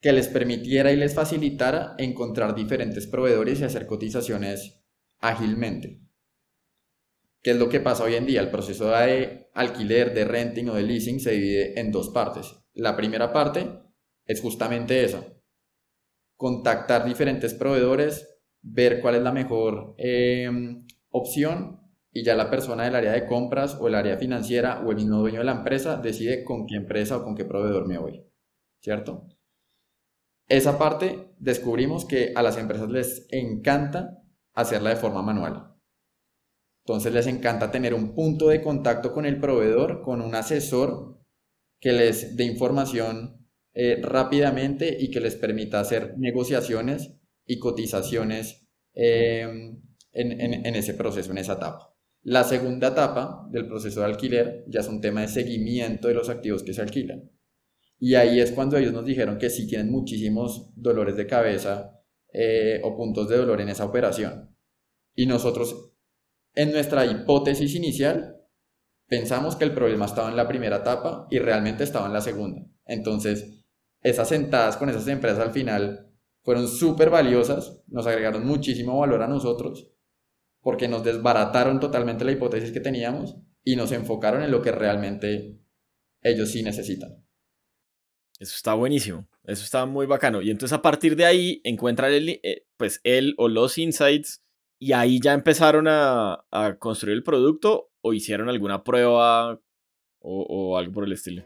que 0.01 0.15
les 0.15 0.29
permitiera 0.29 0.91
y 0.91 0.97
les 0.97 1.15
facilitara 1.15 1.95
encontrar 1.99 2.55
diferentes 2.55 3.07
proveedores 3.07 3.61
y 3.61 3.65
hacer 3.65 3.87
cotizaciones 3.87 4.83
ágilmente. 5.19 6.01
¿Qué 7.43 7.51
es 7.51 7.59
lo 7.59 7.69
que 7.69 7.81
pasa 7.81 8.05
hoy 8.05 8.15
en 8.15 8.25
día? 8.25 8.41
El 8.41 8.51
proceso 8.51 8.89
de 8.89 9.51
alquiler, 9.53 10.15
de 10.15 10.25
renting 10.25 10.71
o 10.71 10.75
de 10.75 10.85
leasing 10.85 11.21
se 11.21 11.33
divide 11.33 11.79
en 11.79 11.93
dos 11.93 12.09
partes. 12.09 12.47
La 12.73 12.97
primera 12.97 13.31
parte 13.31 13.69
es 14.25 14.41
justamente 14.41 15.05
esa. 15.05 15.23
Contactar 16.37 17.05
diferentes 17.05 17.53
proveedores, 17.53 18.41
ver 18.63 19.03
cuál 19.03 19.17
es 19.17 19.23
la 19.23 19.33
mejor 19.33 19.95
eh, 19.99 20.49
opción 21.11 21.86
y 22.17 22.25
ya 22.25 22.35
la 22.35 22.49
persona 22.49 22.85
del 22.85 22.95
área 22.95 23.13
de 23.13 23.27
compras 23.27 23.77
o 23.79 23.89
el 23.89 23.95
área 23.95 24.17
financiera 24.17 24.83
o 24.83 24.91
el 24.91 24.97
mismo 24.97 25.19
dueño 25.19 25.41
de 25.41 25.45
la 25.45 25.53
empresa 25.53 25.99
decide 25.99 26.45
con 26.45 26.67
qué 26.67 26.77
empresa 26.77 27.19
o 27.19 27.23
con 27.23 27.35
qué 27.35 27.45
proveedor 27.45 27.87
me 27.87 27.99
voy, 27.99 28.25
¿cierto? 28.81 29.29
Esa 30.49 30.79
parte 30.79 31.35
descubrimos 31.39 32.07
que 32.07 32.33
a 32.35 32.41
las 32.41 32.57
empresas 32.57 32.89
les 32.89 33.27
encanta 33.31 34.23
hacerla 34.55 34.91
de 34.91 34.97
forma 34.97 35.21
manual. 35.21 35.75
Entonces 36.87 37.13
les 37.13 37.27
encanta 37.27 37.71
tener 37.71 37.93
un 37.93 38.15
punto 38.15 38.49
de 38.49 38.63
contacto 38.63 39.13
con 39.13 39.27
el 39.27 39.39
proveedor, 39.39 40.01
con 40.01 40.23
un 40.23 40.35
asesor 40.35 41.21
que 41.79 41.93
les 41.93 42.35
dé 42.35 42.45
información 42.45 43.47
eh, 43.75 44.01
rápidamente 44.03 44.97
y 44.99 45.11
que 45.11 45.21
les 45.21 45.37
permita 45.37 45.81
hacer 45.81 46.15
negociaciones 46.17 47.13
y 47.45 47.59
cotizaciones 47.59 48.67
eh, 48.95 49.77
en 50.13 50.75
ese 50.75 50.95
proceso, 50.95 51.33
en 51.33 51.39
esa 51.39 51.55
etapa. 51.55 51.96
La 52.29 52.43
segunda 52.43 52.89
etapa 52.89 53.47
del 53.53 53.69
proceso 53.69 54.01
de 54.01 54.07
alquiler 54.07 54.65
ya 54.67 54.81
es 54.81 54.89
un 54.89 55.01
tema 55.01 55.21
de 55.21 55.29
seguimiento 55.29 56.09
de 56.09 56.15
los 56.15 56.29
activos 56.29 56.65
que 56.65 56.75
se 56.75 56.83
alquilan. 56.83 57.31
Y 58.01 58.17
ahí 58.17 58.41
es 58.41 58.51
cuando 58.51 58.77
ellos 58.77 58.93
nos 58.93 59.05
dijeron 59.05 59.39
que 59.39 59.49
sí 59.49 59.69
tienen 59.69 59.93
muchísimos 59.93 60.73
dolores 60.75 61.17
de 61.17 61.29
cabeza 61.29 62.03
eh, 62.33 62.81
o 62.83 62.97
puntos 62.97 63.29
de 63.29 63.37
dolor 63.37 63.61
en 63.61 63.69
esa 63.69 63.85
operación. 63.85 64.53
Y 65.15 65.27
nosotros, 65.27 65.93
en 66.57 66.73
nuestra 66.73 67.07
hipótesis 67.07 67.77
inicial, 67.77 68.43
pensamos 69.07 69.55
que 69.55 69.65
el 69.65 69.73
problema 69.73 70.07
estaba 70.07 70.29
en 70.29 70.37
la 70.37 70.49
primera 70.49 70.79
etapa 70.79 71.29
y 71.31 71.39
realmente 71.39 71.85
estaba 71.85 72.09
en 72.09 72.13
la 72.13 72.23
segunda. 72.23 72.61
Entonces, 72.87 73.65
esas 74.03 74.29
sentadas 74.29 74.77
con 74.77 74.89
esas 74.91 75.07
empresas 75.07 75.39
al 75.39 75.53
final 75.53 76.11
fueron 76.43 76.67
súper 76.67 77.09
valiosas, 77.09 77.85
nos 77.87 78.05
agregaron 78.09 78.45
muchísimo 78.45 78.99
valor 78.99 79.23
a 79.23 79.29
nosotros 79.29 79.93
porque 80.67 80.89
nos 80.89 81.05
desbarataron 81.05 81.79
totalmente 81.79 82.25
la 82.25 82.33
hipótesis 82.33 82.73
que 82.73 82.81
teníamos 82.81 83.37
y 83.63 83.77
nos 83.77 83.93
enfocaron 83.93 84.43
en 84.43 84.51
lo 84.51 84.63
que 84.63 84.73
realmente 84.73 85.61
ellos 86.21 86.51
sí 86.51 86.65
necesitan. 86.65 87.25
Eso 88.41 88.53
está 88.57 88.75
buenísimo, 88.75 89.29
eso 89.45 89.63
está 89.63 89.87
muy 89.87 90.07
bacano. 90.07 90.43
Y 90.43 90.51
entonces 90.51 90.77
a 90.77 90.83
partir 90.83 91.15
de 91.15 91.25
ahí 91.25 91.61
encuentran 91.63 92.13
el, 92.13 92.41
eh, 92.43 92.67
pues 92.77 93.01
él 93.05 93.37
o 93.39 93.47
los 93.47 93.79
insights 93.79 94.43
y 94.81 94.91
ahí 94.91 95.21
ya 95.21 95.35
empezaron 95.35 95.87
a, 95.87 96.45
construir 96.81 97.17
el 97.17 97.23
producto 97.23 97.93
o 98.01 98.13
hicieron 98.13 98.49
alguna 98.49 98.83
prueba 98.83 99.61
o, 100.19 100.77
algo 100.77 100.93
por 100.93 101.05
el 101.05 101.13
estilo. 101.13 101.45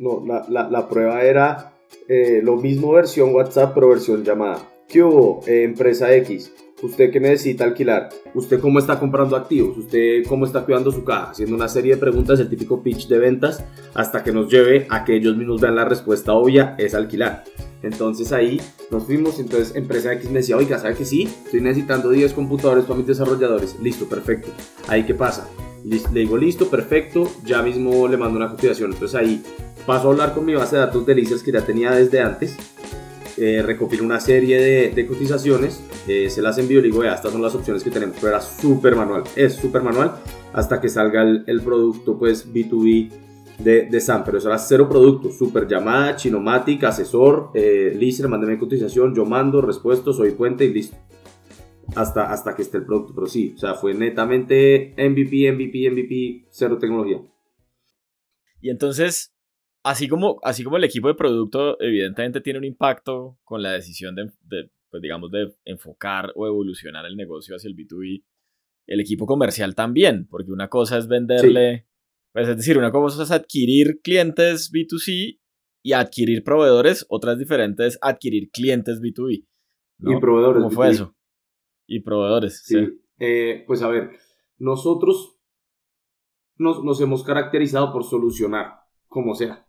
No, 0.00 0.24
la, 0.26 0.88
prueba 0.88 1.22
era 1.22 1.72
eh, 2.08 2.40
lo 2.42 2.56
mismo 2.56 2.90
versión 2.90 3.32
WhatsApp 3.32 3.74
pero 3.76 3.90
versión 3.90 4.24
llamada. 4.24 4.68
¿Qué 4.88 5.04
hubo? 5.04 5.40
Eh, 5.46 5.62
empresa 5.62 6.12
X 6.16 6.52
usted 6.82 7.10
que 7.10 7.20
necesita 7.20 7.64
alquilar, 7.64 8.08
usted 8.34 8.60
cómo 8.60 8.78
está 8.78 8.98
comprando 8.98 9.36
activos, 9.36 9.76
usted 9.76 10.24
cómo 10.28 10.46
está 10.46 10.64
cuidando 10.64 10.92
su 10.92 11.04
caja, 11.04 11.30
haciendo 11.30 11.56
una 11.56 11.68
serie 11.68 11.94
de 11.94 12.00
preguntas, 12.00 12.40
el 12.40 12.48
típico 12.48 12.82
pitch 12.82 13.08
de 13.08 13.18
ventas, 13.18 13.64
hasta 13.94 14.22
que 14.22 14.32
nos 14.32 14.50
lleve 14.50 14.86
a 14.90 15.04
que 15.04 15.16
ellos 15.16 15.36
mismos 15.36 15.60
vean 15.60 15.76
la 15.76 15.84
respuesta 15.84 16.32
obvia, 16.32 16.74
es 16.78 16.94
alquilar. 16.94 17.44
Entonces 17.82 18.32
ahí 18.32 18.60
nos 18.90 19.04
fuimos, 19.04 19.38
entonces 19.38 19.76
empresa 19.76 20.12
X 20.14 20.30
me 20.30 20.40
decía, 20.40 20.56
oiga, 20.56 20.78
¿sabe 20.78 20.94
que 20.94 21.04
sí? 21.04 21.28
Estoy 21.44 21.60
necesitando 21.60 22.10
10 22.10 22.32
computadores 22.32 22.84
para 22.84 22.96
mis 22.96 23.06
desarrolladores. 23.06 23.76
Listo, 23.80 24.08
perfecto. 24.08 24.48
Ahí 24.88 25.04
qué 25.04 25.14
pasa? 25.14 25.48
Le 25.84 26.20
digo, 26.20 26.36
listo, 26.36 26.68
perfecto, 26.68 27.30
ya 27.44 27.62
mismo 27.62 28.08
le 28.08 28.16
mando 28.16 28.36
una 28.36 28.50
cotización. 28.50 28.92
Entonces 28.92 29.14
ahí 29.14 29.42
paso 29.86 30.08
a 30.08 30.10
hablar 30.10 30.34
con 30.34 30.44
mi 30.44 30.54
base 30.54 30.76
de 30.76 30.82
datos 30.82 31.06
de 31.06 31.14
que 31.14 31.52
ya 31.52 31.64
tenía 31.64 31.92
desde 31.92 32.20
antes 32.20 32.56
eh, 33.40 33.62
recopilo 33.62 34.04
una 34.04 34.20
serie 34.20 34.90
de, 34.90 35.06
cotizaciones, 35.06 35.82
eh, 36.06 36.28
se 36.28 36.42
las 36.42 36.58
envío 36.58 36.80
y 36.80 36.82
digo, 36.82 37.04
ya, 37.04 37.14
estas 37.14 37.32
son 37.32 37.42
las 37.42 37.54
opciones 37.54 37.82
que 37.82 37.90
tenemos, 37.90 38.16
pero 38.16 38.28
era 38.28 38.40
súper 38.40 38.96
manual, 38.96 39.24
es 39.36 39.54
súper 39.54 39.82
manual 39.82 40.12
hasta 40.52 40.80
que 40.80 40.88
salga 40.88 41.22
el, 41.22 41.60
producto 41.62 42.18
pues 42.18 42.52
B2B 42.52 43.10
de, 43.58 43.86
de, 43.86 44.00
Sam, 44.00 44.22
pero 44.24 44.38
eso 44.38 44.48
era 44.48 44.58
cero 44.58 44.88
producto, 44.88 45.30
súper 45.30 45.66
llamada, 45.66 46.16
chinomatic, 46.16 46.84
asesor, 46.84 47.50
eh, 47.54 47.96
mándeme 48.28 48.58
cotización, 48.58 49.14
yo 49.14 49.24
mando, 49.24 49.60
respuesto, 49.60 50.12
soy 50.12 50.32
puente 50.32 50.64
y 50.64 50.72
listo. 50.72 50.96
hasta, 51.94 52.32
hasta 52.32 52.54
que 52.54 52.62
esté 52.62 52.78
el 52.78 52.84
producto. 52.84 53.14
Pero 53.14 53.26
sí, 53.26 53.52
o 53.56 53.58
sea, 53.58 53.74
fue 53.74 53.94
netamente 53.94 54.94
MVP, 54.96 55.52
MVP, 55.52 55.90
MVP, 55.90 56.46
cero 56.50 56.78
tecnología. 56.78 57.20
Y 58.60 58.70
entonces, 58.70 59.32
así 59.84 60.08
como, 60.08 60.38
así 60.42 60.64
como 60.64 60.76
el 60.76 60.84
equipo 60.84 61.08
de 61.08 61.14
producto 61.14 61.80
evidentemente 61.80 62.40
tiene 62.40 62.58
un 62.58 62.64
impacto 62.64 63.38
con 63.44 63.62
la 63.62 63.72
decisión 63.72 64.14
de, 64.14 64.30
de 64.42 64.70
pues 64.90 65.02
digamos, 65.02 65.30
de 65.30 65.54
enfocar 65.64 66.32
o 66.34 66.46
evolucionar 66.46 67.04
el 67.06 67.16
negocio 67.16 67.56
hacia 67.56 67.68
el 67.68 67.76
B2B, 67.76 68.24
el 68.86 69.00
equipo 69.00 69.26
comercial 69.26 69.74
también, 69.74 70.26
porque 70.28 70.50
una 70.50 70.68
cosa 70.68 70.98
es 70.98 71.08
venderle, 71.08 71.86
pues 72.32 72.48
es 72.48 72.56
decir, 72.56 72.78
una 72.78 72.90
cosa 72.90 73.22
es 73.22 73.30
adquirir 73.30 74.00
clientes 74.02 74.72
B2C 74.72 75.40
y 75.82 75.92
adquirir 75.92 76.42
proveedores, 76.42 77.06
otras 77.08 77.38
diferentes 77.38 77.98
adquirir 78.00 78.50
clientes 78.50 79.00
B2B. 79.00 79.46
Y 80.00 80.20
proveedores. 80.20 80.62
¿Cómo 80.62 80.74
fue 80.74 80.90
eso? 80.90 81.14
Y 81.86 82.00
proveedores. 82.00 82.62
Sí. 82.64 82.76
Eh, 83.18 83.64
pues 83.66 83.82
a 83.82 83.88
ver, 83.88 84.10
nosotros 84.58 85.38
nos, 86.56 86.84
nos 86.84 87.00
hemos 87.00 87.24
caracterizado 87.24 87.92
por 87.92 88.04
solucionar, 88.04 88.74
como 89.06 89.34
sea. 89.34 89.67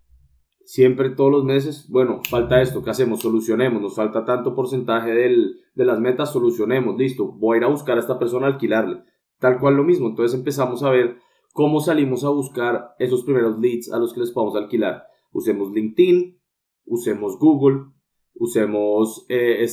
Siempre, 0.72 1.10
todos 1.10 1.32
los 1.32 1.44
meses, 1.46 1.90
bueno, 1.90 2.22
falta 2.30 2.62
esto, 2.62 2.84
¿qué 2.84 2.92
hacemos? 2.92 3.22
Solucionemos, 3.22 3.82
nos 3.82 3.96
falta 3.96 4.24
tanto 4.24 4.54
porcentaje 4.54 5.12
del, 5.12 5.62
de 5.74 5.84
las 5.84 6.00
metas, 6.00 6.32
solucionemos, 6.32 6.96
listo, 6.96 7.26
voy 7.26 7.56
a 7.56 7.58
ir 7.58 7.64
a 7.64 7.70
buscar 7.70 7.98
a 7.98 8.02
esta 8.02 8.20
persona 8.20 8.46
alquilarle. 8.46 9.02
Tal 9.40 9.60
cual 9.60 9.78
lo 9.78 9.84
mismo, 9.84 10.10
entonces 10.10 10.38
empezamos 10.38 10.84
a 10.84 10.92
ver 10.92 11.18
cómo 11.54 11.80
salimos 11.80 12.24
a 12.24 12.30
buscar 12.30 12.92
esos 13.00 13.24
primeros 13.24 13.58
leads 13.58 13.92
a 13.92 13.98
los 13.98 14.14
que 14.14 14.20
les 14.20 14.30
podamos 14.30 14.56
alquilar. 14.56 15.08
Usemos 15.32 15.72
LinkedIn, 15.72 16.40
usemos 16.86 17.40
Google, 17.40 17.86
usemos 18.36 19.26
eh, 19.28 19.66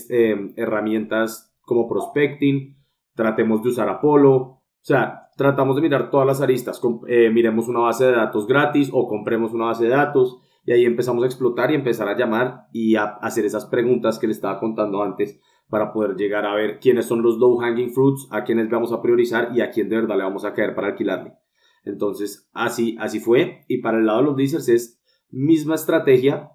herramientas 0.57 1.55
como 1.61 1.87
prospecting, 1.91 2.75
tratemos 3.15 3.63
de 3.63 3.69
usar 3.69 3.91
Apollo, 3.91 4.35
o 4.35 4.63
sea, 4.81 5.29
tratamos 5.37 5.77
de 5.77 5.83
mirar 5.83 6.09
todas 6.09 6.27
las 6.27 6.41
aristas, 6.41 6.81
eh, 7.07 7.29
miremos 7.29 7.69
una 7.69 7.81
base 7.81 8.07
de 8.07 8.13
datos 8.13 8.47
gratis 8.47 8.89
o 8.95 9.07
compremos 9.07 9.53
una 9.53 9.67
base 9.67 9.85
de 9.85 9.91
datos 9.91 10.41
y 10.67 10.73
ahí 10.73 10.85
empezamos 10.85 11.23
a 11.23 11.27
explotar 11.27 11.71
y 11.71 11.77
empezar 11.77 12.09
a 12.09 12.17
llamar 12.19 12.67
y 12.73 12.97
a 12.97 13.05
hacer 13.05 13.45
esas 13.45 13.67
preguntas 13.67 14.19
que 14.19 14.27
le 14.27 14.33
estaba 14.33 14.59
contando 14.59 15.01
antes 15.01 15.41
para 15.69 15.93
poder 15.93 16.17
llegar 16.17 16.45
a 16.45 16.55
ver 16.55 16.81
quiénes 16.81 17.07
son 17.07 17.23
los 17.23 17.39
low 17.39 17.57
hanging 17.59 17.93
fruits, 17.93 18.27
a 18.33 18.43
quiénes 18.43 18.69
vamos 18.69 18.93
a 18.93 19.01
priorizar 19.01 19.51
y 19.55 19.61
a 19.61 19.71
quién 19.71 19.89
de 19.89 19.97
verdad 19.97 20.17
le 20.17 20.25
vamos 20.25 20.45
a 20.45 20.53
caer 20.53 20.75
para 20.75 20.89
alquilarle. 20.89 21.35
Entonces, 21.85 22.51
así, 22.53 22.97
así 22.99 23.21
fue. 23.21 23.65
Y 23.69 23.79
para 23.79 23.99
el 23.99 24.07
lado 24.07 24.19
de 24.19 24.25
los 24.25 24.37
leasers 24.37 24.69
es 24.69 25.01
misma 25.31 25.77
estrategia 25.77 26.51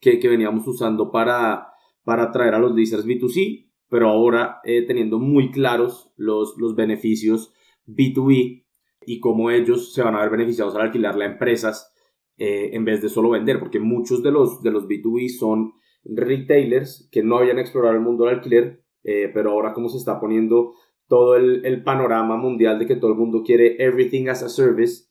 que, 0.00 0.20
que 0.20 0.28
veníamos 0.28 0.66
usando 0.68 1.10
para, 1.10 1.72
para 2.04 2.24
atraer 2.24 2.54
a 2.54 2.60
los 2.60 2.72
leasers 2.72 3.04
B2C, 3.04 3.68
pero 3.88 4.10
ahora 4.10 4.60
eh, 4.62 4.86
teniendo 4.86 5.18
muy 5.18 5.50
claros 5.50 6.12
los, 6.16 6.54
los 6.56 6.76
beneficios 6.76 7.52
B2B 7.88 8.64
y 9.06 9.20
cómo 9.20 9.50
ellos 9.50 9.92
se 9.92 10.02
van 10.02 10.14
a 10.14 10.20
ver 10.20 10.30
beneficiados 10.30 10.76
al 10.76 10.82
alquilarle 10.82 11.24
a 11.24 11.32
empresas 11.32 11.93
eh, 12.36 12.70
en 12.72 12.84
vez 12.84 13.00
de 13.02 13.08
solo 13.08 13.30
vender, 13.30 13.58
porque 13.60 13.80
muchos 13.80 14.22
de 14.22 14.30
los, 14.30 14.62
de 14.62 14.70
los 14.70 14.86
B2B 14.86 15.28
son 15.28 15.72
retailers 16.04 17.08
que 17.10 17.22
no 17.22 17.38
habían 17.38 17.58
explorado 17.58 17.94
el 17.94 18.00
mundo 18.00 18.24
del 18.24 18.34
alquiler, 18.34 18.82
eh, 19.04 19.30
pero 19.32 19.52
ahora 19.52 19.72
como 19.72 19.88
se 19.88 19.98
está 19.98 20.20
poniendo 20.20 20.74
todo 21.08 21.36
el, 21.36 21.64
el, 21.64 21.82
panorama 21.82 22.36
mundial 22.36 22.78
de 22.78 22.86
que 22.86 22.96
todo 22.96 23.12
el 23.12 23.18
mundo 23.18 23.42
quiere 23.44 23.76
everything 23.78 24.28
as 24.28 24.42
a 24.42 24.48
service, 24.48 25.04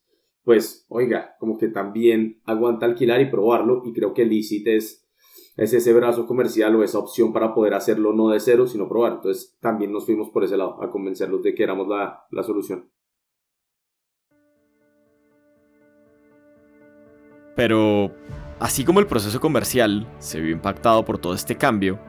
pues 0.44 0.86
oiga, 0.90 1.36
como 1.40 1.58
que 1.58 1.68
también 1.68 2.42
aguanta 2.46 2.86
alquilar 2.86 3.22
y 3.22 3.30
probarlo 3.30 3.84
y 3.86 3.94
creo 3.94 4.14
que 4.14 4.26
Licit 4.26 4.68
es, 4.68 5.08
es 5.56 5.74
ese 5.74 5.94
brazo 5.94 6.26
comercial 6.26 6.76
o 6.76 6.84
esa 6.84 7.00
opción 7.00 7.32
para 7.32 7.54
poder 7.54 7.74
hacerlo 7.74 8.14
no 8.14 8.30
de 8.30 8.40
cero, 8.40 8.68
sino 8.68 8.90
probar. 8.90 9.14
Entonces 9.14 9.58
también 9.62 9.92
nos 9.92 10.06
fuimos 10.06 10.30
por 10.32 10.44
ese 10.44 10.58
lado 10.58 10.82
a 10.82 10.92
convencerlos 10.92 11.44
de 11.44 11.54
que 11.54 11.64
éramos 11.64 11.88
la, 11.88 12.26
la 12.32 12.44
solución. 12.44 12.90
Pero, 17.56 18.13
así 18.60 18.84
como 18.84 19.00
el 19.00 19.08
proceso 19.08 19.39
comercial 19.39 20.08
se 20.20 20.39
vio 20.39 20.52
impactado 20.52 21.06
por 21.06 21.18
todo 21.18 21.34
este 21.34 21.56
cambio, 21.58 22.00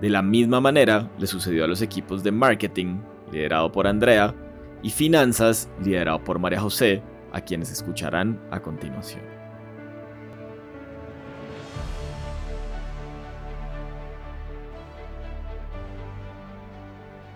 de 0.00 0.10
la 0.10 0.22
misma 0.22 0.60
manera 0.60 1.10
le 1.18 1.26
sucedió 1.26 1.64
a 1.64 1.68
los 1.68 1.82
equipos 1.82 2.22
de 2.22 2.32
marketing, 2.32 3.00
liderado 3.32 3.70
por 3.70 3.86
Andrea, 3.86 4.34
y 4.82 4.90
finanzas, 4.90 5.68
liderado 5.82 6.22
por 6.24 6.38
María 6.38 6.60
José, 6.60 7.02
a 7.32 7.40
quienes 7.42 7.70
escucharán 7.70 8.40
a 8.50 8.60
continuación. 8.60 9.39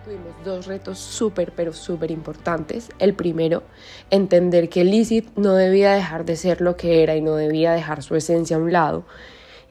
Tuvimos 0.05 0.35
dos 0.45 0.67
retos 0.67 0.99
súper, 0.99 1.51
pero 1.55 1.73
súper 1.73 2.11
importantes. 2.11 2.89
El 2.99 3.15
primero, 3.15 3.63
entender 4.11 4.69
que 4.69 4.83
Licit 4.83 5.35
no 5.35 5.55
debía 5.55 5.93
dejar 5.93 6.25
de 6.25 6.35
ser 6.35 6.61
lo 6.61 6.77
que 6.77 7.01
era 7.01 7.15
y 7.15 7.21
no 7.21 7.33
debía 7.33 7.73
dejar 7.73 8.03
su 8.03 8.15
esencia 8.15 8.57
a 8.57 8.59
un 8.59 8.71
lado. 8.71 9.05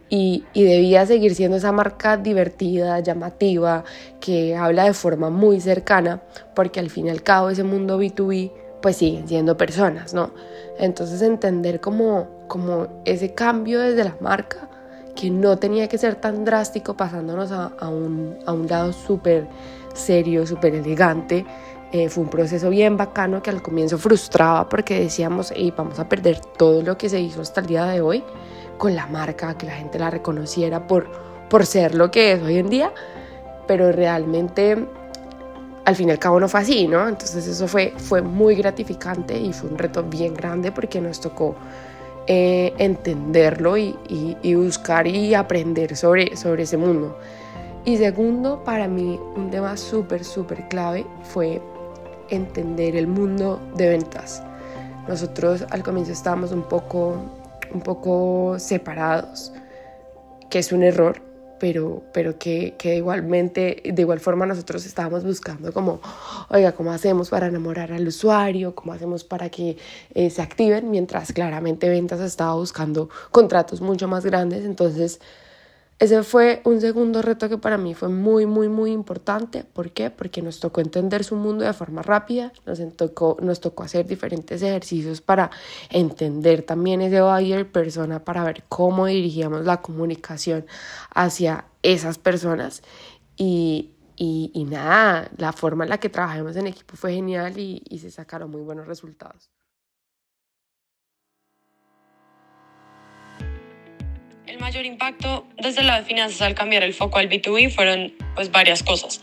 Y, 0.09 0.45
y, 0.53 0.65
debía 0.65 1.07
seguir 1.07 1.37
siendo 1.37 1.57
esa 1.57 1.71
marca 1.71 2.17
divertida, 2.17 2.99
llamativa, 2.99 3.85
que 4.21 4.57
habla 4.57 4.85
de 4.85 4.93
forma 4.93 5.31
muy 5.31 5.61
cercana, 5.61 6.21
porque 6.57 6.81
al 6.81 6.91
fin 6.91 7.07
y 7.07 7.11
al 7.11 7.23
cabo 7.23 7.51
ese 7.51 7.63
mundo 7.63 8.01
B2B 8.03 8.51
pues 8.83 8.97
siguen 8.97 9.29
siendo 9.29 9.57
personas, 9.57 10.15
¿no? 10.15 10.33
Entonces 10.79 11.23
entender 11.23 11.81
como, 11.81 12.29
como 12.49 12.89
ese 13.05 13.35
cambio 13.35 13.81
desde 13.81 14.03
la 14.03 14.17
marca, 14.21 14.69
que 15.15 15.31
no 15.31 15.59
tenía 15.59 15.89
que 15.89 15.97
ser 15.97 16.17
tan 16.17 16.45
drástico 16.45 16.97
pasándonos 16.97 17.53
a, 17.53 17.73
a, 17.79 17.89
un, 17.89 18.37
a 18.47 18.53
un 18.53 18.67
lado 18.67 18.93
súper 18.93 19.47
serio, 19.95 20.47
súper 20.47 20.75
elegante. 20.75 21.45
Eh, 21.93 22.09
fue 22.09 22.25
un 22.25 22.31
proceso 22.31 22.71
bien 22.71 22.97
bacano 22.97 23.43
que 23.43 23.51
al 23.51 23.63
comienzo 23.63 23.99
frustraba 23.99 24.69
porque 24.69 24.99
decíamos, 25.01 25.53
hey, 25.55 25.73
vamos 25.77 25.99
a 25.99 26.09
perder 26.09 26.41
todo 26.41 26.83
lo 26.83 26.99
que 26.99 27.09
se 27.09 27.21
hizo 27.21 27.41
hasta 27.41 27.61
el 27.61 27.67
día 27.67 27.85
de 27.87 28.01
hoy 28.01 28.25
con 28.77 28.95
la 28.95 29.07
marca, 29.07 29.57
que 29.57 29.67
la 29.67 29.75
gente 29.75 29.99
la 29.99 30.11
reconociera 30.11 30.87
por, 30.87 31.07
por 31.49 31.65
ser 31.65 31.95
lo 31.95 32.11
que 32.11 32.33
es 32.33 32.43
hoy 32.43 32.59
en 32.59 32.69
día, 32.69 32.93
pero 33.67 33.93
realmente 33.93 34.87
al 35.85 35.97
fin 35.97 36.09
y 36.09 36.13
al 36.13 36.19
cabo 36.19 36.41
no 36.41 36.49
fue 36.49 36.61
así, 36.61 36.89
¿no? 36.89 37.09
Entonces 37.09 37.47
eso 37.47 37.69
fue, 37.69 37.93
fue 37.97 38.23
muy 38.23 38.55
gratificante 38.55 39.39
y 39.39 39.53
fue 39.53 39.71
un 39.71 39.79
reto 39.79 40.03
bien 40.03 40.35
grande 40.35 40.73
porque 40.73 41.01
nos 41.01 41.21
tocó 41.21 41.55
eh, 42.27 42.73
entenderlo 42.79 43.77
y, 43.77 43.97
y, 44.09 44.55
buscar 44.55 45.07
y 45.07 45.35
aprender 45.35 45.95
sobre, 45.95 46.37
sobre 46.37 46.63
ese 46.63 46.79
mundo. 46.79 47.19
Y 47.87 47.99
segundo, 47.99 48.65
para 48.65 48.89
mí 48.89 49.21
un 49.37 49.51
tema 49.51 49.77
súper, 49.77 50.25
súper 50.25 50.69
clave 50.69 51.07
fue 51.23 51.61
entender 52.31 52.97
el 52.97 53.07
mundo 53.07 53.61
de 53.77 53.89
ventas. 53.91 54.43
Nosotros 55.07 55.67
al 55.69 55.83
comienzo 55.83 56.13
estábamos 56.13 56.53
un 56.53 56.63
poco, 56.63 57.15
un 57.75 57.83
poco 57.83 58.57
separados, 58.59 59.53
que 60.49 60.61
es 60.61 60.73
un 60.73 60.83
error, 60.83 61.21
pero, 61.61 62.03
pero 62.15 62.39
que, 62.39 62.75
que 62.79 62.97
igualmente, 62.97 63.83
de 63.85 64.01
igual 64.01 64.19
forma 64.19 64.47
nosotros 64.47 64.87
estábamos 64.87 65.23
buscando 65.23 65.71
como, 65.71 66.01
oiga, 66.49 66.73
¿cómo 66.73 66.91
hacemos 66.91 67.29
para 67.29 67.49
enamorar 67.49 67.93
al 67.93 68.09
usuario? 68.09 68.75
¿Cómo 68.75 68.95
hacemos 68.95 69.25
para 69.25 69.51
que 69.51 69.77
eh, 70.15 70.31
se 70.31 70.41
activen? 70.41 70.91
Mientras 70.91 71.35
claramente 71.35 71.91
ventas 71.91 72.21
estaba 72.21 72.55
buscando 72.55 73.11
contratos 73.31 73.83
mucho 73.83 74.09
más 74.09 74.25
grandes, 74.25 74.65
entonces 74.65 75.21
ese 75.99 76.23
fue 76.25 76.61
un 76.65 76.81
segundo 76.81 77.23
reto 77.23 77.49
que 77.49 77.57
para 77.57 77.79
mí 77.79 77.95
fue 77.95 78.09
muy, 78.09 78.47
muy, 78.47 78.69
muy 78.69 78.91
importante. 78.91 79.65
¿Por 79.65 79.93
qué? 79.93 80.11
Porque 80.11 80.43
nos 80.43 80.59
tocó 80.59 80.81
entender 80.81 81.23
su 81.23 81.37
mundo 81.37 81.65
de 81.65 81.73
forma 81.73 82.03
rápida, 82.03 82.53
nos 82.67 82.81
tocó, 82.97 83.37
nos 83.41 83.61
tocó 83.61 83.85
hacer 83.85 84.07
diferentes 84.07 84.61
ejercicios 84.63 85.21
para 85.21 85.51
entender 85.91 86.63
también 86.63 87.01
ese 87.01 87.21
buyer 87.21 87.71
persona, 87.71 88.25
para 88.25 88.43
ver 88.45 88.65
cómo 88.69 89.07
dirigíamos 89.07 89.65
la 89.65 89.81
comunicación 89.83 90.67
hacia 91.11 91.67
esas 91.83 92.19
personas. 92.19 92.83
Y, 93.37 93.93
y, 94.17 94.65
nada, 94.69 95.31
la 95.37 95.53
forma 95.53 95.85
en 95.85 95.91
la 95.91 95.99
que 95.99 96.09
trabajamos 96.09 96.57
en 96.57 96.67
equipo 96.67 96.97
fue 96.97 97.15
genial 97.15 97.59
y 97.59 97.99
se 98.01 98.11
sacaron 98.11 98.51
muy 98.51 98.63
buenos 98.63 98.87
resultados. 98.87 99.54
Mayor 104.65 104.87
impacto 104.87 105.47
desde 105.59 105.83
la 105.83 106.01
de 106.01 106.07
finanzas 106.07 106.41
al 106.41 106.55
cambiar 106.55 106.85
el 106.85 106.95
foco 106.95 107.19
al 107.19 107.29
B2B 107.29 107.71
fueron 107.71 108.15
pues 108.35 108.51
varias 108.51 108.83
cosas. 108.83 109.21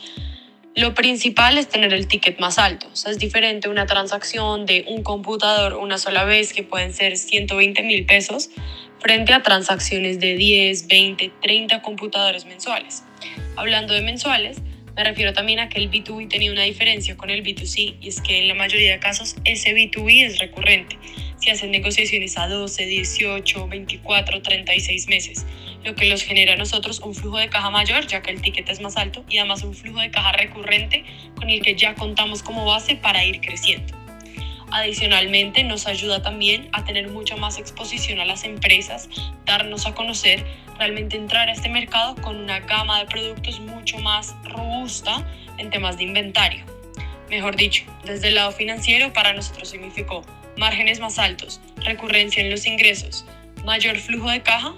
Lo 0.75 0.93
principal 0.93 1.57
es 1.57 1.67
tener 1.67 1.95
el 1.95 2.07
ticket 2.07 2.39
más 2.39 2.59
alto. 2.59 2.87
O 2.93 2.95
sea, 2.95 3.11
es 3.11 3.17
diferente 3.17 3.67
una 3.67 3.87
transacción 3.87 4.67
de 4.67 4.85
un 4.87 5.01
computador 5.01 5.73
una 5.73 5.97
sola 5.97 6.25
vez 6.25 6.53
que 6.53 6.61
pueden 6.61 6.93
ser 6.93 7.17
120 7.17 7.81
mil 7.81 8.05
pesos 8.05 8.51
frente 8.99 9.33
a 9.33 9.41
transacciones 9.41 10.19
de 10.19 10.35
10, 10.35 10.87
20, 10.87 11.31
30 11.41 11.81
computadores 11.81 12.45
mensuales. 12.45 13.03
Hablando 13.55 13.95
de 13.95 14.01
mensuales, 14.01 14.61
Me 14.95 15.05
refiero 15.05 15.31
también 15.31 15.59
a 15.59 15.69
que 15.69 15.79
el 15.79 15.89
B2B 15.89 16.27
tenía 16.27 16.51
una 16.51 16.63
diferencia 16.63 17.15
con 17.15 17.29
el 17.29 17.43
B2C 17.43 17.95
y 18.01 18.09
es 18.09 18.19
que 18.19 18.39
en 18.39 18.49
la 18.49 18.55
mayoría 18.55 18.91
de 18.91 18.99
casos 18.99 19.37
ese 19.45 19.73
B2B 19.73 20.25
es 20.25 20.37
recurrente. 20.37 20.97
Se 21.41 21.49
hacen 21.49 21.71
negociaciones 21.71 22.37
a 22.37 22.47
12, 22.47 22.85
18, 22.85 23.67
24, 23.67 24.41
36 24.43 25.07
meses, 25.07 25.47
lo 25.83 25.95
que 25.95 26.05
los 26.05 26.21
genera 26.21 26.53
a 26.53 26.55
nosotros 26.55 26.99
un 26.99 27.15
flujo 27.15 27.39
de 27.39 27.49
caja 27.49 27.71
mayor 27.71 28.05
ya 28.05 28.21
que 28.21 28.29
el 28.29 28.43
ticket 28.43 28.69
es 28.69 28.79
más 28.79 28.95
alto 28.95 29.25
y 29.27 29.39
además 29.39 29.63
un 29.63 29.73
flujo 29.73 30.01
de 30.01 30.11
caja 30.11 30.33
recurrente 30.33 31.03
con 31.35 31.49
el 31.49 31.63
que 31.63 31.75
ya 31.75 31.95
contamos 31.95 32.43
como 32.43 32.63
base 32.65 32.95
para 32.95 33.25
ir 33.25 33.41
creciendo. 33.41 33.91
Adicionalmente, 34.69 35.63
nos 35.63 35.87
ayuda 35.87 36.21
también 36.21 36.69
a 36.73 36.85
tener 36.85 37.09
mucha 37.09 37.35
más 37.35 37.57
exposición 37.57 38.19
a 38.19 38.25
las 38.25 38.43
empresas, 38.43 39.09
darnos 39.43 39.87
a 39.87 39.95
conocer, 39.95 40.45
realmente 40.77 41.17
entrar 41.17 41.49
a 41.49 41.53
este 41.53 41.69
mercado 41.69 42.15
con 42.17 42.37
una 42.37 42.59
gama 42.59 42.99
de 42.99 43.05
productos 43.05 43.59
mucho 43.59 43.97
más 43.97 44.35
robusta 44.43 45.27
en 45.57 45.71
temas 45.71 45.97
de 45.97 46.03
inventario. 46.03 46.63
Mejor 47.31 47.55
dicho, 47.55 47.83
desde 48.05 48.27
el 48.27 48.35
lado 48.35 48.51
financiero 48.51 49.11
para 49.11 49.33
nosotros 49.33 49.69
significó 49.69 50.23
márgenes 50.57 50.99
más 50.99 51.19
altos, 51.19 51.61
recurrencia 51.77 52.41
en 52.41 52.49
los 52.49 52.65
ingresos, 52.65 53.25
mayor 53.63 53.97
flujo 53.97 54.29
de 54.29 54.41
caja 54.41 54.73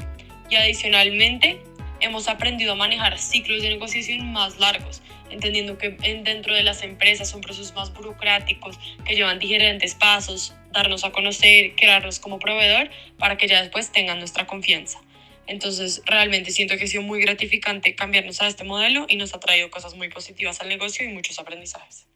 y 0.49 0.55
adicionalmente 0.55 1.59
hemos 1.99 2.27
aprendido 2.27 2.73
a 2.73 2.75
manejar 2.75 3.17
ciclos 3.17 3.61
de 3.61 3.69
negociación 3.69 4.31
más 4.31 4.59
largos, 4.59 5.01
entendiendo 5.29 5.77
que 5.77 5.89
dentro 5.89 6.53
de 6.53 6.63
las 6.63 6.83
empresas 6.83 7.29
son 7.29 7.41
procesos 7.41 7.73
más 7.73 7.93
burocráticos 7.93 8.77
que 9.05 9.15
llevan 9.15 9.39
diferentes 9.39 9.95
pasos, 9.95 10.53
darnos 10.71 11.05
a 11.05 11.11
conocer, 11.11 11.75
crearnos 11.75 12.19
como 12.19 12.39
proveedor 12.39 12.89
para 13.17 13.37
que 13.37 13.47
ya 13.47 13.61
después 13.61 13.91
tengan 13.91 14.19
nuestra 14.19 14.45
confianza. 14.45 15.01
Entonces, 15.47 16.01
realmente 16.05 16.51
siento 16.51 16.77
que 16.77 16.85
ha 16.85 16.87
sido 16.87 17.03
muy 17.03 17.21
gratificante 17.21 17.95
cambiarnos 17.95 18.41
a 18.41 18.47
este 18.47 18.63
modelo 18.63 19.05
y 19.09 19.17
nos 19.17 19.33
ha 19.33 19.39
traído 19.39 19.69
cosas 19.69 19.95
muy 19.95 20.09
positivas 20.09 20.61
al 20.61 20.69
negocio 20.69 21.05
y 21.05 21.09
muchos 21.09 21.39
aprendizajes. 21.39 22.07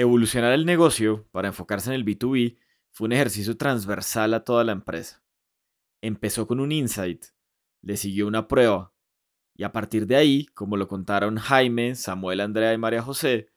Evolucionar 0.00 0.52
el 0.52 0.64
negocio 0.64 1.26
para 1.32 1.48
enfocarse 1.48 1.90
en 1.90 1.96
el 1.96 2.04
B2B 2.04 2.56
fue 2.92 3.06
un 3.06 3.12
ejercicio 3.12 3.56
transversal 3.56 4.32
a 4.32 4.44
toda 4.44 4.62
la 4.62 4.70
empresa. 4.70 5.24
Empezó 6.00 6.46
con 6.46 6.60
un 6.60 6.70
insight 6.70 7.24
le 7.82 7.96
siguió 7.96 8.28
una 8.28 8.46
prueba. 8.46 8.92
Y 9.56 9.64
a 9.64 9.72
partir 9.72 10.06
de 10.06 10.14
ahí, 10.14 10.46
como 10.54 10.76
lo 10.76 10.86
contaron 10.86 11.34
Jaime, 11.34 11.96
Samuel, 11.96 12.42
Andrea 12.42 12.72
y 12.72 12.78
María 12.78 13.02
José, 13.02 13.48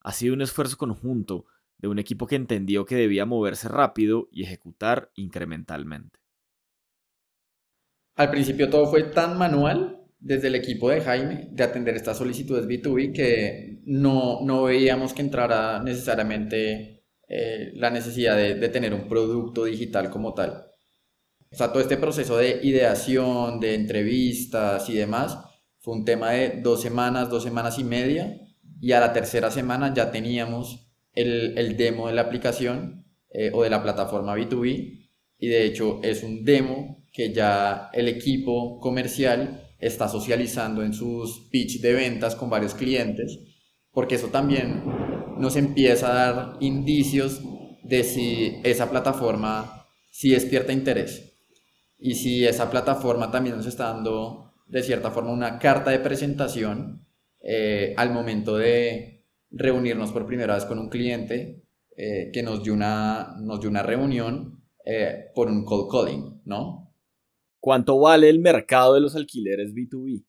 ha 0.00 0.10
sido 0.10 0.34
un 0.34 0.42
esfuerzo 0.42 0.76
conjunto 0.76 1.46
de 1.78 1.86
un 1.86 2.00
equipo 2.00 2.26
que 2.26 2.34
entendió 2.34 2.86
que 2.86 2.96
debía 2.96 3.24
moverse 3.24 3.68
rápido 3.68 4.28
y 4.32 4.42
ejecutar 4.42 5.12
incrementalmente. 5.14 6.18
Al 8.16 8.32
principio 8.32 8.68
todo 8.68 8.88
fue 8.88 9.04
tan 9.04 9.38
manual 9.38 10.00
desde 10.18 10.48
el 10.48 10.56
equipo 10.56 10.90
de 10.90 11.02
Jaime 11.02 11.50
de 11.52 11.62
atender 11.62 11.94
estas 11.94 12.18
solicitudes 12.18 12.66
B2B 12.66 13.14
que 13.14 13.73
no, 13.86 14.40
no 14.42 14.64
veíamos 14.64 15.12
que 15.12 15.22
entrara 15.22 15.82
necesariamente 15.82 17.04
eh, 17.28 17.72
la 17.74 17.90
necesidad 17.90 18.36
de 18.36 18.68
tener 18.68 18.94
un 18.94 19.08
producto 19.08 19.64
digital 19.64 20.10
como 20.10 20.34
tal. 20.34 20.66
O 21.54 21.56
sea, 21.56 21.70
todo 21.70 21.80
este 21.80 21.96
proceso 21.96 22.36
de 22.36 22.58
ideación, 22.64 23.60
de 23.60 23.74
entrevistas 23.74 24.88
y 24.88 24.94
demás, 24.94 25.38
fue 25.78 25.94
un 25.94 26.04
tema 26.04 26.32
de 26.32 26.60
dos 26.60 26.82
semanas, 26.82 27.30
dos 27.30 27.44
semanas 27.44 27.78
y 27.78 27.84
media, 27.84 28.40
y 28.80 28.90
a 28.90 28.98
la 28.98 29.12
tercera 29.12 29.52
semana 29.52 29.94
ya 29.94 30.10
teníamos 30.10 30.90
el, 31.12 31.56
el 31.56 31.76
demo 31.76 32.08
de 32.08 32.14
la 32.14 32.22
aplicación 32.22 33.06
eh, 33.30 33.52
o 33.54 33.62
de 33.62 33.70
la 33.70 33.84
plataforma 33.84 34.34
B2B, 34.36 35.10
y 35.38 35.46
de 35.46 35.64
hecho 35.64 36.00
es 36.02 36.24
un 36.24 36.44
demo 36.44 37.04
que 37.12 37.32
ya 37.32 37.88
el 37.92 38.08
equipo 38.08 38.80
comercial 38.80 39.62
está 39.78 40.08
socializando 40.08 40.82
en 40.82 40.92
sus 40.92 41.48
pitch 41.52 41.80
de 41.80 41.92
ventas 41.92 42.34
con 42.34 42.50
varios 42.50 42.74
clientes, 42.74 43.38
porque 43.94 44.16
eso 44.16 44.28
también 44.28 44.82
nos 45.38 45.56
empieza 45.56 46.10
a 46.10 46.14
dar 46.14 46.56
indicios 46.60 47.40
de 47.82 48.02
si 48.04 48.60
esa 48.64 48.90
plataforma 48.90 49.86
sí 50.10 50.30
despierta 50.30 50.72
interés 50.72 51.38
y 51.98 52.14
si 52.14 52.44
esa 52.44 52.70
plataforma 52.70 53.30
también 53.30 53.56
nos 53.56 53.66
está 53.66 53.92
dando 53.92 54.52
de 54.66 54.82
cierta 54.82 55.10
forma 55.10 55.32
una 55.32 55.58
carta 55.58 55.90
de 55.90 56.00
presentación 56.00 57.06
eh, 57.40 57.94
al 57.96 58.12
momento 58.12 58.56
de 58.56 59.24
reunirnos 59.50 60.12
por 60.12 60.26
primera 60.26 60.54
vez 60.54 60.64
con 60.64 60.78
un 60.78 60.88
cliente 60.88 61.62
eh, 61.96 62.30
que 62.32 62.42
nos 62.42 62.62
dio 62.62 62.74
una, 62.74 63.36
nos 63.40 63.60
dio 63.60 63.70
una 63.70 63.82
reunión 63.82 64.64
eh, 64.84 65.26
por 65.34 65.48
un 65.48 65.64
cold 65.64 65.90
calling, 65.90 66.42
¿no? 66.44 66.92
¿Cuánto 67.60 67.98
vale 67.98 68.28
el 68.28 68.40
mercado 68.40 68.94
de 68.94 69.00
los 69.00 69.14
alquileres 69.14 69.72
B2B? 69.72 70.24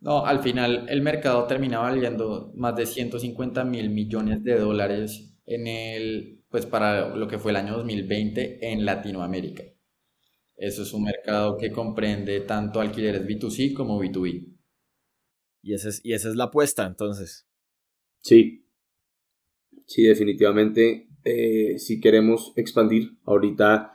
No, 0.00 0.24
al 0.24 0.40
final 0.40 0.86
el 0.88 1.02
mercado 1.02 1.46
termina 1.46 1.78
valiendo 1.78 2.52
más 2.54 2.74
de 2.74 2.86
150 2.86 3.64
mil 3.64 3.90
millones 3.90 4.42
de 4.42 4.58
dólares 4.58 5.36
en 5.44 5.66
el, 5.66 6.42
pues 6.48 6.64
para 6.64 7.14
lo 7.14 7.28
que 7.28 7.38
fue 7.38 7.50
el 7.50 7.56
año 7.56 7.76
2020 7.76 8.72
en 8.72 8.84
Latinoamérica. 8.86 9.64
Eso 10.56 10.82
es 10.82 10.92
un 10.92 11.04
mercado 11.04 11.56
que 11.56 11.72
comprende 11.72 12.40
tanto 12.40 12.80
alquileres 12.80 13.26
B2C 13.26 13.74
como 13.74 13.98
B2B. 13.98 14.56
Y, 15.62 15.74
esa 15.74 15.88
es, 15.88 16.04
y 16.04 16.12
esa 16.12 16.28
es 16.28 16.36
la 16.36 16.44
apuesta, 16.44 16.86
entonces. 16.86 17.46
Sí, 18.20 18.66
sí, 19.86 20.02
definitivamente. 20.02 21.08
Eh, 21.24 21.78
si 21.78 22.00
queremos 22.00 22.52
expandir, 22.56 23.18
ahorita, 23.24 23.94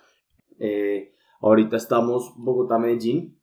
eh, 0.60 1.14
ahorita 1.40 1.78
estamos 1.78 2.34
Bogotá-Medellín. 2.38 3.35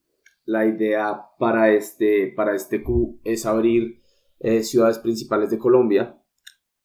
La 0.44 0.66
idea 0.66 1.22
para 1.38 1.72
este, 1.72 2.32
para 2.34 2.54
este 2.54 2.82
Q 2.82 3.20
es 3.24 3.46
abrir 3.46 4.00
eh, 4.40 4.62
ciudades 4.62 4.98
principales 4.98 5.50
de 5.50 5.58
Colombia. 5.58 6.18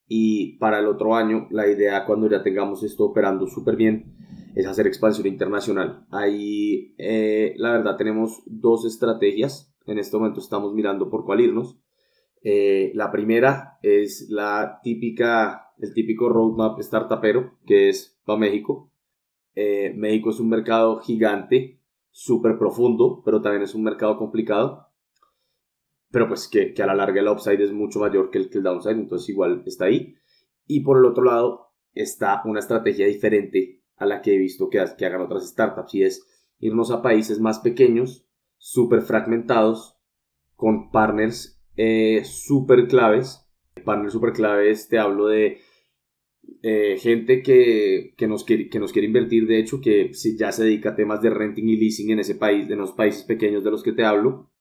Y 0.07 0.57
para 0.57 0.79
el 0.79 0.87
otro 0.87 1.15
año, 1.15 1.47
la 1.51 1.67
idea 1.67 2.05
cuando 2.05 2.29
ya 2.29 2.43
tengamos 2.43 2.83
esto 2.83 3.05
operando 3.05 3.47
súper 3.47 3.75
bien, 3.75 4.15
es 4.55 4.65
hacer 4.65 4.87
expansión 4.87 5.27
internacional. 5.27 6.05
Ahí, 6.11 6.95
eh, 6.97 7.53
la 7.57 7.71
verdad, 7.73 7.97
tenemos 7.97 8.41
dos 8.45 8.85
estrategias. 8.85 9.73
En 9.85 9.99
este 9.99 10.17
momento 10.17 10.39
estamos 10.39 10.73
mirando 10.73 11.09
por 11.09 11.25
cuál 11.25 11.41
irnos. 11.41 11.77
Eh, 12.43 12.91
la 12.95 13.11
primera 13.11 13.77
es 13.81 14.27
la 14.29 14.79
típica, 14.81 15.73
el 15.79 15.93
típico 15.93 16.29
roadmap 16.29 16.79
startupero, 16.79 17.57
que 17.65 17.89
es 17.89 18.19
para 18.25 18.39
México. 18.39 18.91
Eh, 19.53 19.93
México 19.95 20.29
es 20.29 20.39
un 20.39 20.49
mercado 20.49 20.99
gigante, 20.99 21.76
súper 22.17 22.57
profundo, 22.57 23.21
pero 23.23 23.43
también 23.43 23.61
es 23.61 23.75
un 23.75 23.83
mercado 23.83 24.17
complicado. 24.17 24.87
Pero 26.09 26.27
pues 26.27 26.47
que, 26.47 26.73
a 26.81 26.87
la 26.87 26.95
larga 26.95 27.21
el 27.21 27.27
upside 27.27 27.61
es 27.61 27.71
mucho 27.71 27.99
mayor 27.99 28.31
que 28.31 28.39
el, 28.39 28.49
que 28.49 28.57
el 28.57 28.63
downside, 28.63 28.95
entonces 28.95 29.29
igual 29.29 29.61
está 29.67 29.85
ahí. 29.85 30.15
Y 30.65 30.79
por 30.79 30.97
el 30.97 31.05
otro 31.05 31.23
lado 31.23 31.73
está 31.93 32.41
una 32.45 32.59
estrategia 32.59 33.05
diferente 33.05 33.83
a 33.97 34.07
la 34.07 34.23
que 34.23 34.33
he 34.33 34.37
visto 34.39 34.67
que, 34.67 34.83
que 34.97 35.05
hagan 35.05 35.21
otras 35.21 35.47
startups 35.47 35.93
y 35.93 36.03
es 36.03 36.27
irnos 36.57 36.89
a 36.89 37.03
países 37.03 37.39
más 37.39 37.59
pequeños, 37.59 38.27
súper 38.57 39.03
fragmentados, 39.03 39.99
con 40.55 40.89
partners 40.89 41.63
eh, 41.75 42.23
súper 42.25 42.87
claves. 42.87 43.47
Partners 43.85 44.13
súper 44.13 44.33
claves, 44.33 44.87
te 44.87 44.97
hablo 44.97 45.27
de 45.27 45.59
eh, 46.61 46.97
gente 46.99 47.41
que, 47.41 48.13
que, 48.17 48.27
nos 48.27 48.43
quiere, 48.43 48.69
que 48.69 48.79
nos 48.79 48.91
quiere 48.91 49.07
invertir, 49.07 49.47
de 49.47 49.59
hecho, 49.59 49.81
que 49.81 50.11
ya 50.37 50.51
se 50.51 50.63
dedica 50.63 50.91
a 50.91 50.95
temas 50.95 51.21
de 51.21 51.29
renting 51.29 51.67
y 51.67 51.77
leasing 51.77 52.11
en 52.11 52.19
ese 52.19 52.35
país, 52.35 52.69
en 52.69 52.79
los 52.79 52.91
países 52.91 53.23
pequeños 53.23 53.63
de 53.63 53.71
los 53.71 53.83
que 53.83 53.93
te 53.93 54.05
hablo, 54.05 54.51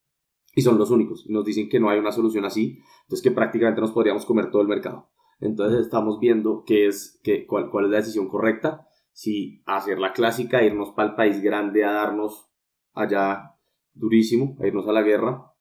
y 0.55 0.63
son 0.63 0.79
los 0.79 0.91
únicos. 0.91 1.27
Nos 1.29 1.45
dicen 1.45 1.69
que 1.69 1.81
no 1.81 1.91
hay 1.91 1.99
una 1.99 2.13
solución 2.13 2.45
así, 2.45 2.79
entonces 3.03 3.23
que 3.23 3.31
prácticamente 3.31 3.81
nos 3.81 3.93
podríamos 3.93 4.25
comer 4.25 4.51
todo 4.51 4.63
el 4.63 4.69
mercado. 4.69 5.11
Entonces 5.41 5.81
estamos 5.81 6.19
viendo 6.19 6.65
qué 6.67 6.87
es, 6.87 7.21
qué, 7.23 7.47
cuál, 7.47 7.71
cuál 7.71 7.87
es 7.87 7.91
la 7.91 7.99
decisión 7.99 8.29
correcta 8.29 8.87
si 9.17 9.63
hacer 9.65 9.99
la 9.99 10.13
clásica, 10.13 10.63
irnos 10.63 10.91
para 10.91 11.09
el 11.09 11.15
país 11.15 11.41
grande 11.41 11.87
a 11.87 11.93
darnos 11.93 12.51
allá 12.93 13.57
durísimo, 13.95 14.59
a 14.61 14.67
irnos 14.67 14.87
a 14.89 14.93
la 14.93 15.01
guerra, 15.01 15.55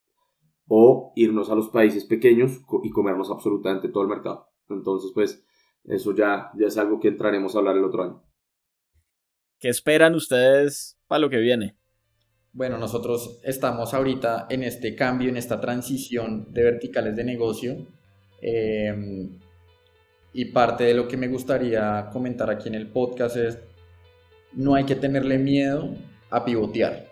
o 0.67 1.13
irnos 1.15 1.49
a 1.49 1.55
los 1.55 1.69
países 1.69 2.03
pequeños 2.03 2.59
y 2.83 2.89
comernos 2.89 3.31
absolutamente 3.31 3.87
todo 3.87 4.03
el 4.03 4.09
mercado. 4.09 4.49
Entonces, 4.67 5.11
pues, 5.13 5.45
eso 5.87 6.15
ya, 6.15 6.51
ya 6.57 6.67
es 6.67 6.77
algo 6.77 6.99
que 6.99 7.09
entraremos 7.09 7.55
a 7.55 7.59
hablar 7.59 7.77
el 7.77 7.83
otro 7.83 8.03
año. 8.03 8.23
¿Qué 9.59 9.69
esperan 9.69 10.15
ustedes 10.15 10.97
para 11.07 11.19
lo 11.19 11.29
que 11.29 11.37
viene? 11.37 11.77
Bueno, 12.53 12.77
nosotros 12.77 13.39
estamos 13.43 13.93
ahorita 13.93 14.47
en 14.49 14.63
este 14.63 14.95
cambio, 14.95 15.29
en 15.29 15.37
esta 15.37 15.59
transición 15.59 16.53
de 16.53 16.63
verticales 16.63 17.15
de 17.15 17.23
negocio. 17.23 17.75
Eh, 18.41 19.29
y 20.37 20.45
parte 20.45 20.83
de 20.83 20.93
lo 20.93 21.07
que 21.07 21.15
me 21.15 21.29
gustaría 21.29 22.09
comentar 22.11 22.49
aquí 22.49 22.67
en 22.67 22.75
el 22.75 22.87
podcast 22.87 23.37
es, 23.37 23.57
no 24.51 24.75
hay 24.75 24.83
que 24.83 24.95
tenerle 24.95 25.37
miedo 25.37 25.95
a 26.29 26.43
pivotear. 26.43 27.05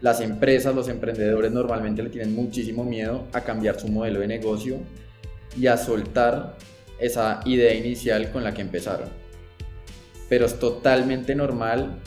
Las 0.00 0.22
empresas, 0.22 0.74
los 0.74 0.88
emprendedores 0.88 1.52
normalmente 1.52 2.02
le 2.02 2.08
tienen 2.08 2.34
muchísimo 2.34 2.84
miedo 2.84 3.26
a 3.34 3.42
cambiar 3.42 3.78
su 3.78 3.88
modelo 3.88 4.20
de 4.20 4.28
negocio 4.28 4.78
y 5.58 5.66
a 5.66 5.76
soltar 5.76 6.56
esa 7.00 7.40
idea 7.44 7.74
inicial 7.74 8.30
con 8.30 8.44
la 8.44 8.54
que 8.54 8.62
empezaron. 8.62 9.08
Pero 10.28 10.46
es 10.46 10.58
totalmente 10.58 11.34
normal 11.34 11.98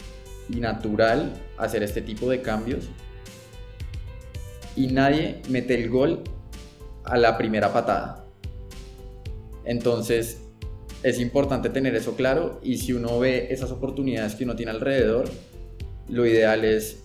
y 0.49 0.60
natural 0.60 1.34
hacer 1.58 1.84
este 1.84 2.01
tipo 2.01 2.29
de 2.29 2.41
cambios 2.41 2.86
y 4.75 4.88
nadie 4.88 5.41
mete 5.49 5.75
el 5.75 5.89
gol 5.89 6.23
a 7.03 7.17
la 7.17 7.38
primera 7.38 7.71
patada. 7.73 8.25
Entonces 9.65 10.41
es 11.03 11.19
importante 11.19 11.69
tener 11.69 11.95
eso 11.95 12.15
claro 12.15 12.60
y 12.63 12.77
si 12.77 12.93
uno 12.93 13.19
ve 13.19 13.47
esas 13.51 13.71
oportunidades 13.71 14.36
que 14.36 14.45
uno 14.45 14.56
tiene 14.56 14.71
alrededor, 14.71 15.25
lo 16.10 16.25
ideal 16.25 16.63
es 16.65 17.03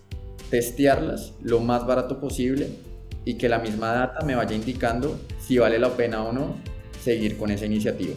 testearlas 0.51 1.35
lo 1.42 1.61
más 1.61 1.87
barato 1.87 2.20
posible 2.20 2.68
y 3.24 3.35
que 3.35 3.48
la 3.48 3.59
misma 3.59 3.92
data 3.92 4.24
me 4.24 4.35
vaya 4.35 4.55
indicando 4.55 5.18
si 5.40 5.59
vale 5.59 5.79
la 5.79 5.90
pena 5.90 6.24
o 6.24 6.33
no 6.33 6.57
seguir 7.01 7.37
con 7.37 7.51
esa 7.51 7.67
iniciativa. 7.67 8.15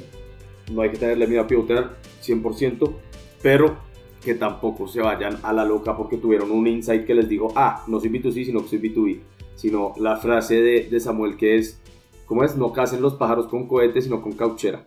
No 0.72 0.82
hay 0.82 0.92
que 0.92 0.98
tenerle 0.98 1.28
miedo 1.28 1.42
a 1.42 1.48
pivotar 1.48 1.98
100%, 2.24 2.94
pero 3.42 3.78
que 4.24 4.36
tampoco 4.36 4.88
se 4.88 5.02
vayan 5.02 5.40
a 5.44 5.52
la 5.52 5.66
loca 5.66 5.98
porque 5.98 6.18
tuvieron 6.18 6.52
un 6.52 6.68
insight 6.68 7.06
que 7.06 7.16
les 7.16 7.28
digo, 7.28 7.52
ah, 7.56 7.84
no 7.88 8.00
soy 8.00 8.10
B2C, 8.10 8.46
sino 8.46 8.62
que 8.62 8.70
soy 8.70 8.80
B2B. 8.80 9.20
Sino 9.56 9.94
la 9.98 10.18
frase 10.18 10.62
de, 10.62 10.90
de 10.90 11.00
Samuel 11.00 11.38
que 11.38 11.58
es, 11.58 11.82
¿cómo 12.26 12.44
es? 12.44 12.56
No 12.56 12.72
casen 12.72 13.02
los 13.02 13.16
pájaros 13.16 13.48
con 13.48 13.68
cohetes, 13.68 14.06
sino 14.06 14.22
con 14.22 14.34
cauchera. 14.34 14.86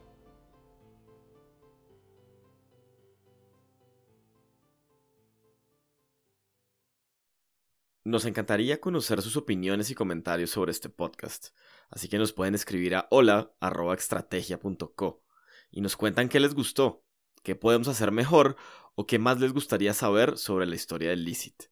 Nos 8.07 8.27
encantaría 8.27 8.83
conocer 8.83 9.23
sus 9.23 9.39
opiniones 9.39 9.89
y 9.89 9.95
comentarios 9.95 10.51
sobre 10.51 10.73
este 10.73 10.91
podcast, 10.91 11.57
así 11.89 12.07
que 12.07 12.19
nos 12.19 12.35
pueden 12.35 12.55
escribir 12.55 12.97
a 12.97 13.09
hola.estrategia.co 13.11 15.25
y 15.71 15.81
nos 15.81 15.97
cuentan 15.97 16.29
qué 16.29 16.39
les 16.39 16.55
gustó, 16.55 17.03
qué 17.43 17.55
podemos 17.55 17.89
hacer 17.89 18.13
mejor 18.13 18.57
o 18.95 19.07
qué 19.07 19.19
más 19.19 19.41
les 19.41 19.55
gustaría 19.55 19.95
saber 19.95 20.37
sobre 20.37 20.67
la 20.67 20.75
historia 20.75 21.09
del 21.09 21.25
Licit. 21.25 21.71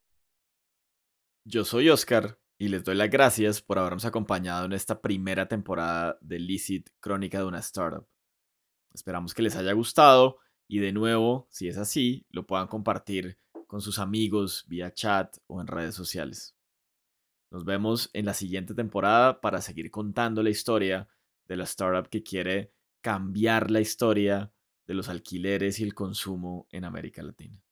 Yo 1.45 1.67
soy 1.67 1.91
Oscar 1.91 2.41
y 2.57 2.69
les 2.69 2.83
doy 2.83 2.95
las 2.95 3.11
gracias 3.11 3.61
por 3.61 3.79
habernos 3.79 4.07
acompañado 4.07 4.65
en 4.65 4.73
esta 4.73 5.03
primera 5.03 5.49
temporada 5.49 6.17
de 6.23 6.39
Licit 6.39 6.89
Crónica 7.01 7.41
de 7.41 7.45
una 7.45 7.59
Startup. 7.59 8.09
Esperamos 8.95 9.35
que 9.35 9.43
les 9.43 9.55
haya 9.57 9.75
gustado 9.75 10.39
y 10.67 10.79
de 10.79 10.93
nuevo, 10.93 11.47
si 11.51 11.69
es 11.69 11.77
así, 11.77 12.25
lo 12.31 12.47
puedan 12.47 12.69
compartir 12.69 13.37
con 13.73 13.81
sus 13.81 13.99
amigos 13.99 14.67
vía 14.69 14.93
chat 14.93 15.39
o 15.47 15.59
en 15.63 15.67
redes 15.67 15.95
sociales. 15.95 16.55
Nos 17.51 17.65
vemos 17.65 18.11
en 18.13 18.27
la 18.27 18.35
siguiente 18.35 18.75
temporada 18.75 19.41
para 19.41 19.63
seguir 19.63 19.91
contando 19.91 20.43
la 20.43 20.51
historia 20.51 21.09
de 21.47 21.57
la 21.57 21.65
startup 21.65 22.11
que 22.11 22.23
quiere 22.23 22.71
cambiar 23.01 23.71
la 23.71 23.81
historia 23.81 24.53
de 24.87 24.93
los 24.93 25.09
alquileres 25.09 25.81
y 25.81 25.85
el 25.85 25.95
consumo 25.95 26.67
en 26.71 26.85
América 26.85 27.23
Latina. 27.23 27.63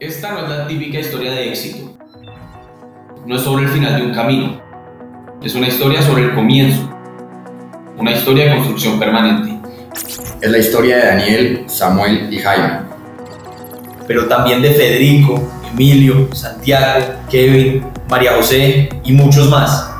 Esta 0.00 0.32
no 0.32 0.38
es 0.38 0.48
la 0.48 0.66
típica 0.66 1.00
historia 1.00 1.32
de 1.32 1.50
éxito. 1.50 1.98
No 3.26 3.36
es 3.36 3.42
sobre 3.42 3.66
el 3.66 3.70
final 3.72 4.00
de 4.00 4.06
un 4.06 4.14
camino. 4.14 4.62
Es 5.42 5.54
una 5.54 5.68
historia 5.68 6.00
sobre 6.00 6.22
el 6.22 6.34
comienzo. 6.34 6.90
Una 7.98 8.12
historia 8.12 8.46
de 8.46 8.54
construcción 8.54 8.98
permanente. 8.98 9.55
Es 10.46 10.52
la 10.52 10.58
historia 10.58 10.98
de 10.98 11.06
Daniel, 11.06 11.64
Samuel 11.66 12.32
y 12.32 12.38
Jaime. 12.38 12.82
Pero 14.06 14.26
también 14.26 14.62
de 14.62 14.70
Federico, 14.70 15.42
Emilio, 15.72 16.28
Santiago, 16.32 17.04
Kevin, 17.28 17.84
María 18.08 18.34
José 18.36 18.88
y 19.02 19.12
muchos 19.12 19.50
más. 19.50 19.90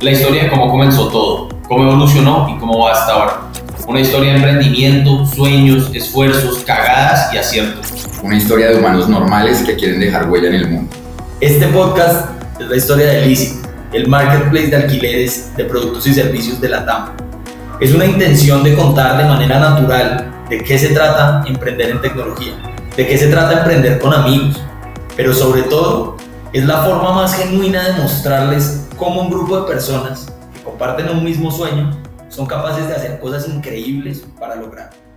La 0.00 0.12
historia 0.12 0.44
de 0.44 0.48
cómo 0.48 0.70
comenzó 0.70 1.08
todo, 1.08 1.48
cómo 1.66 1.90
evolucionó 1.90 2.54
y 2.54 2.60
cómo 2.60 2.84
va 2.84 2.92
hasta 2.92 3.12
ahora. 3.12 3.40
Una 3.88 3.98
historia 3.98 4.30
de 4.30 4.36
emprendimiento, 4.36 5.26
sueños, 5.26 5.90
esfuerzos, 5.92 6.60
cagadas 6.60 7.34
y 7.34 7.38
aciertos. 7.38 7.88
Una 8.22 8.36
historia 8.36 8.68
de 8.68 8.76
humanos 8.76 9.08
normales 9.08 9.64
que 9.66 9.74
quieren 9.74 9.98
dejar 9.98 10.30
huella 10.30 10.50
en 10.50 10.54
el 10.54 10.68
mundo. 10.68 10.96
Este 11.40 11.66
podcast 11.66 12.28
es 12.60 12.68
la 12.68 12.76
historia 12.76 13.06
de 13.06 13.26
Licit, 13.26 13.58
el 13.92 14.06
marketplace 14.06 14.68
de 14.68 14.76
alquileres 14.76 15.50
de 15.56 15.64
productos 15.64 16.06
y 16.06 16.14
servicios 16.14 16.60
de 16.60 16.68
la 16.68 16.86
TAM 16.86 17.29
es 17.80 17.94
una 17.94 18.04
intención 18.04 18.62
de 18.62 18.74
contar 18.74 19.16
de 19.16 19.24
manera 19.24 19.58
natural 19.58 20.30
de 20.50 20.62
qué 20.62 20.78
se 20.78 20.88
trata 20.88 21.42
emprender 21.46 21.88
en 21.90 22.00
tecnología, 22.02 22.52
de 22.94 23.06
qué 23.06 23.16
se 23.16 23.28
trata 23.28 23.60
emprender 23.60 23.98
con 23.98 24.12
amigos, 24.12 24.60
pero 25.16 25.32
sobre 25.32 25.62
todo 25.62 26.16
es 26.52 26.64
la 26.66 26.82
forma 26.84 27.12
más 27.14 27.34
genuina 27.34 27.82
de 27.88 28.02
mostrarles 28.02 28.86
cómo 28.98 29.22
un 29.22 29.30
grupo 29.30 29.60
de 29.60 29.66
personas 29.66 30.30
que 30.52 30.62
comparten 30.62 31.08
un 31.08 31.24
mismo 31.24 31.50
sueño 31.50 31.90
son 32.28 32.44
capaces 32.46 32.86
de 32.86 32.94
hacer 32.94 33.18
cosas 33.18 33.48
increíbles 33.48 34.24
para 34.38 34.56
lograrlo. 34.56 35.09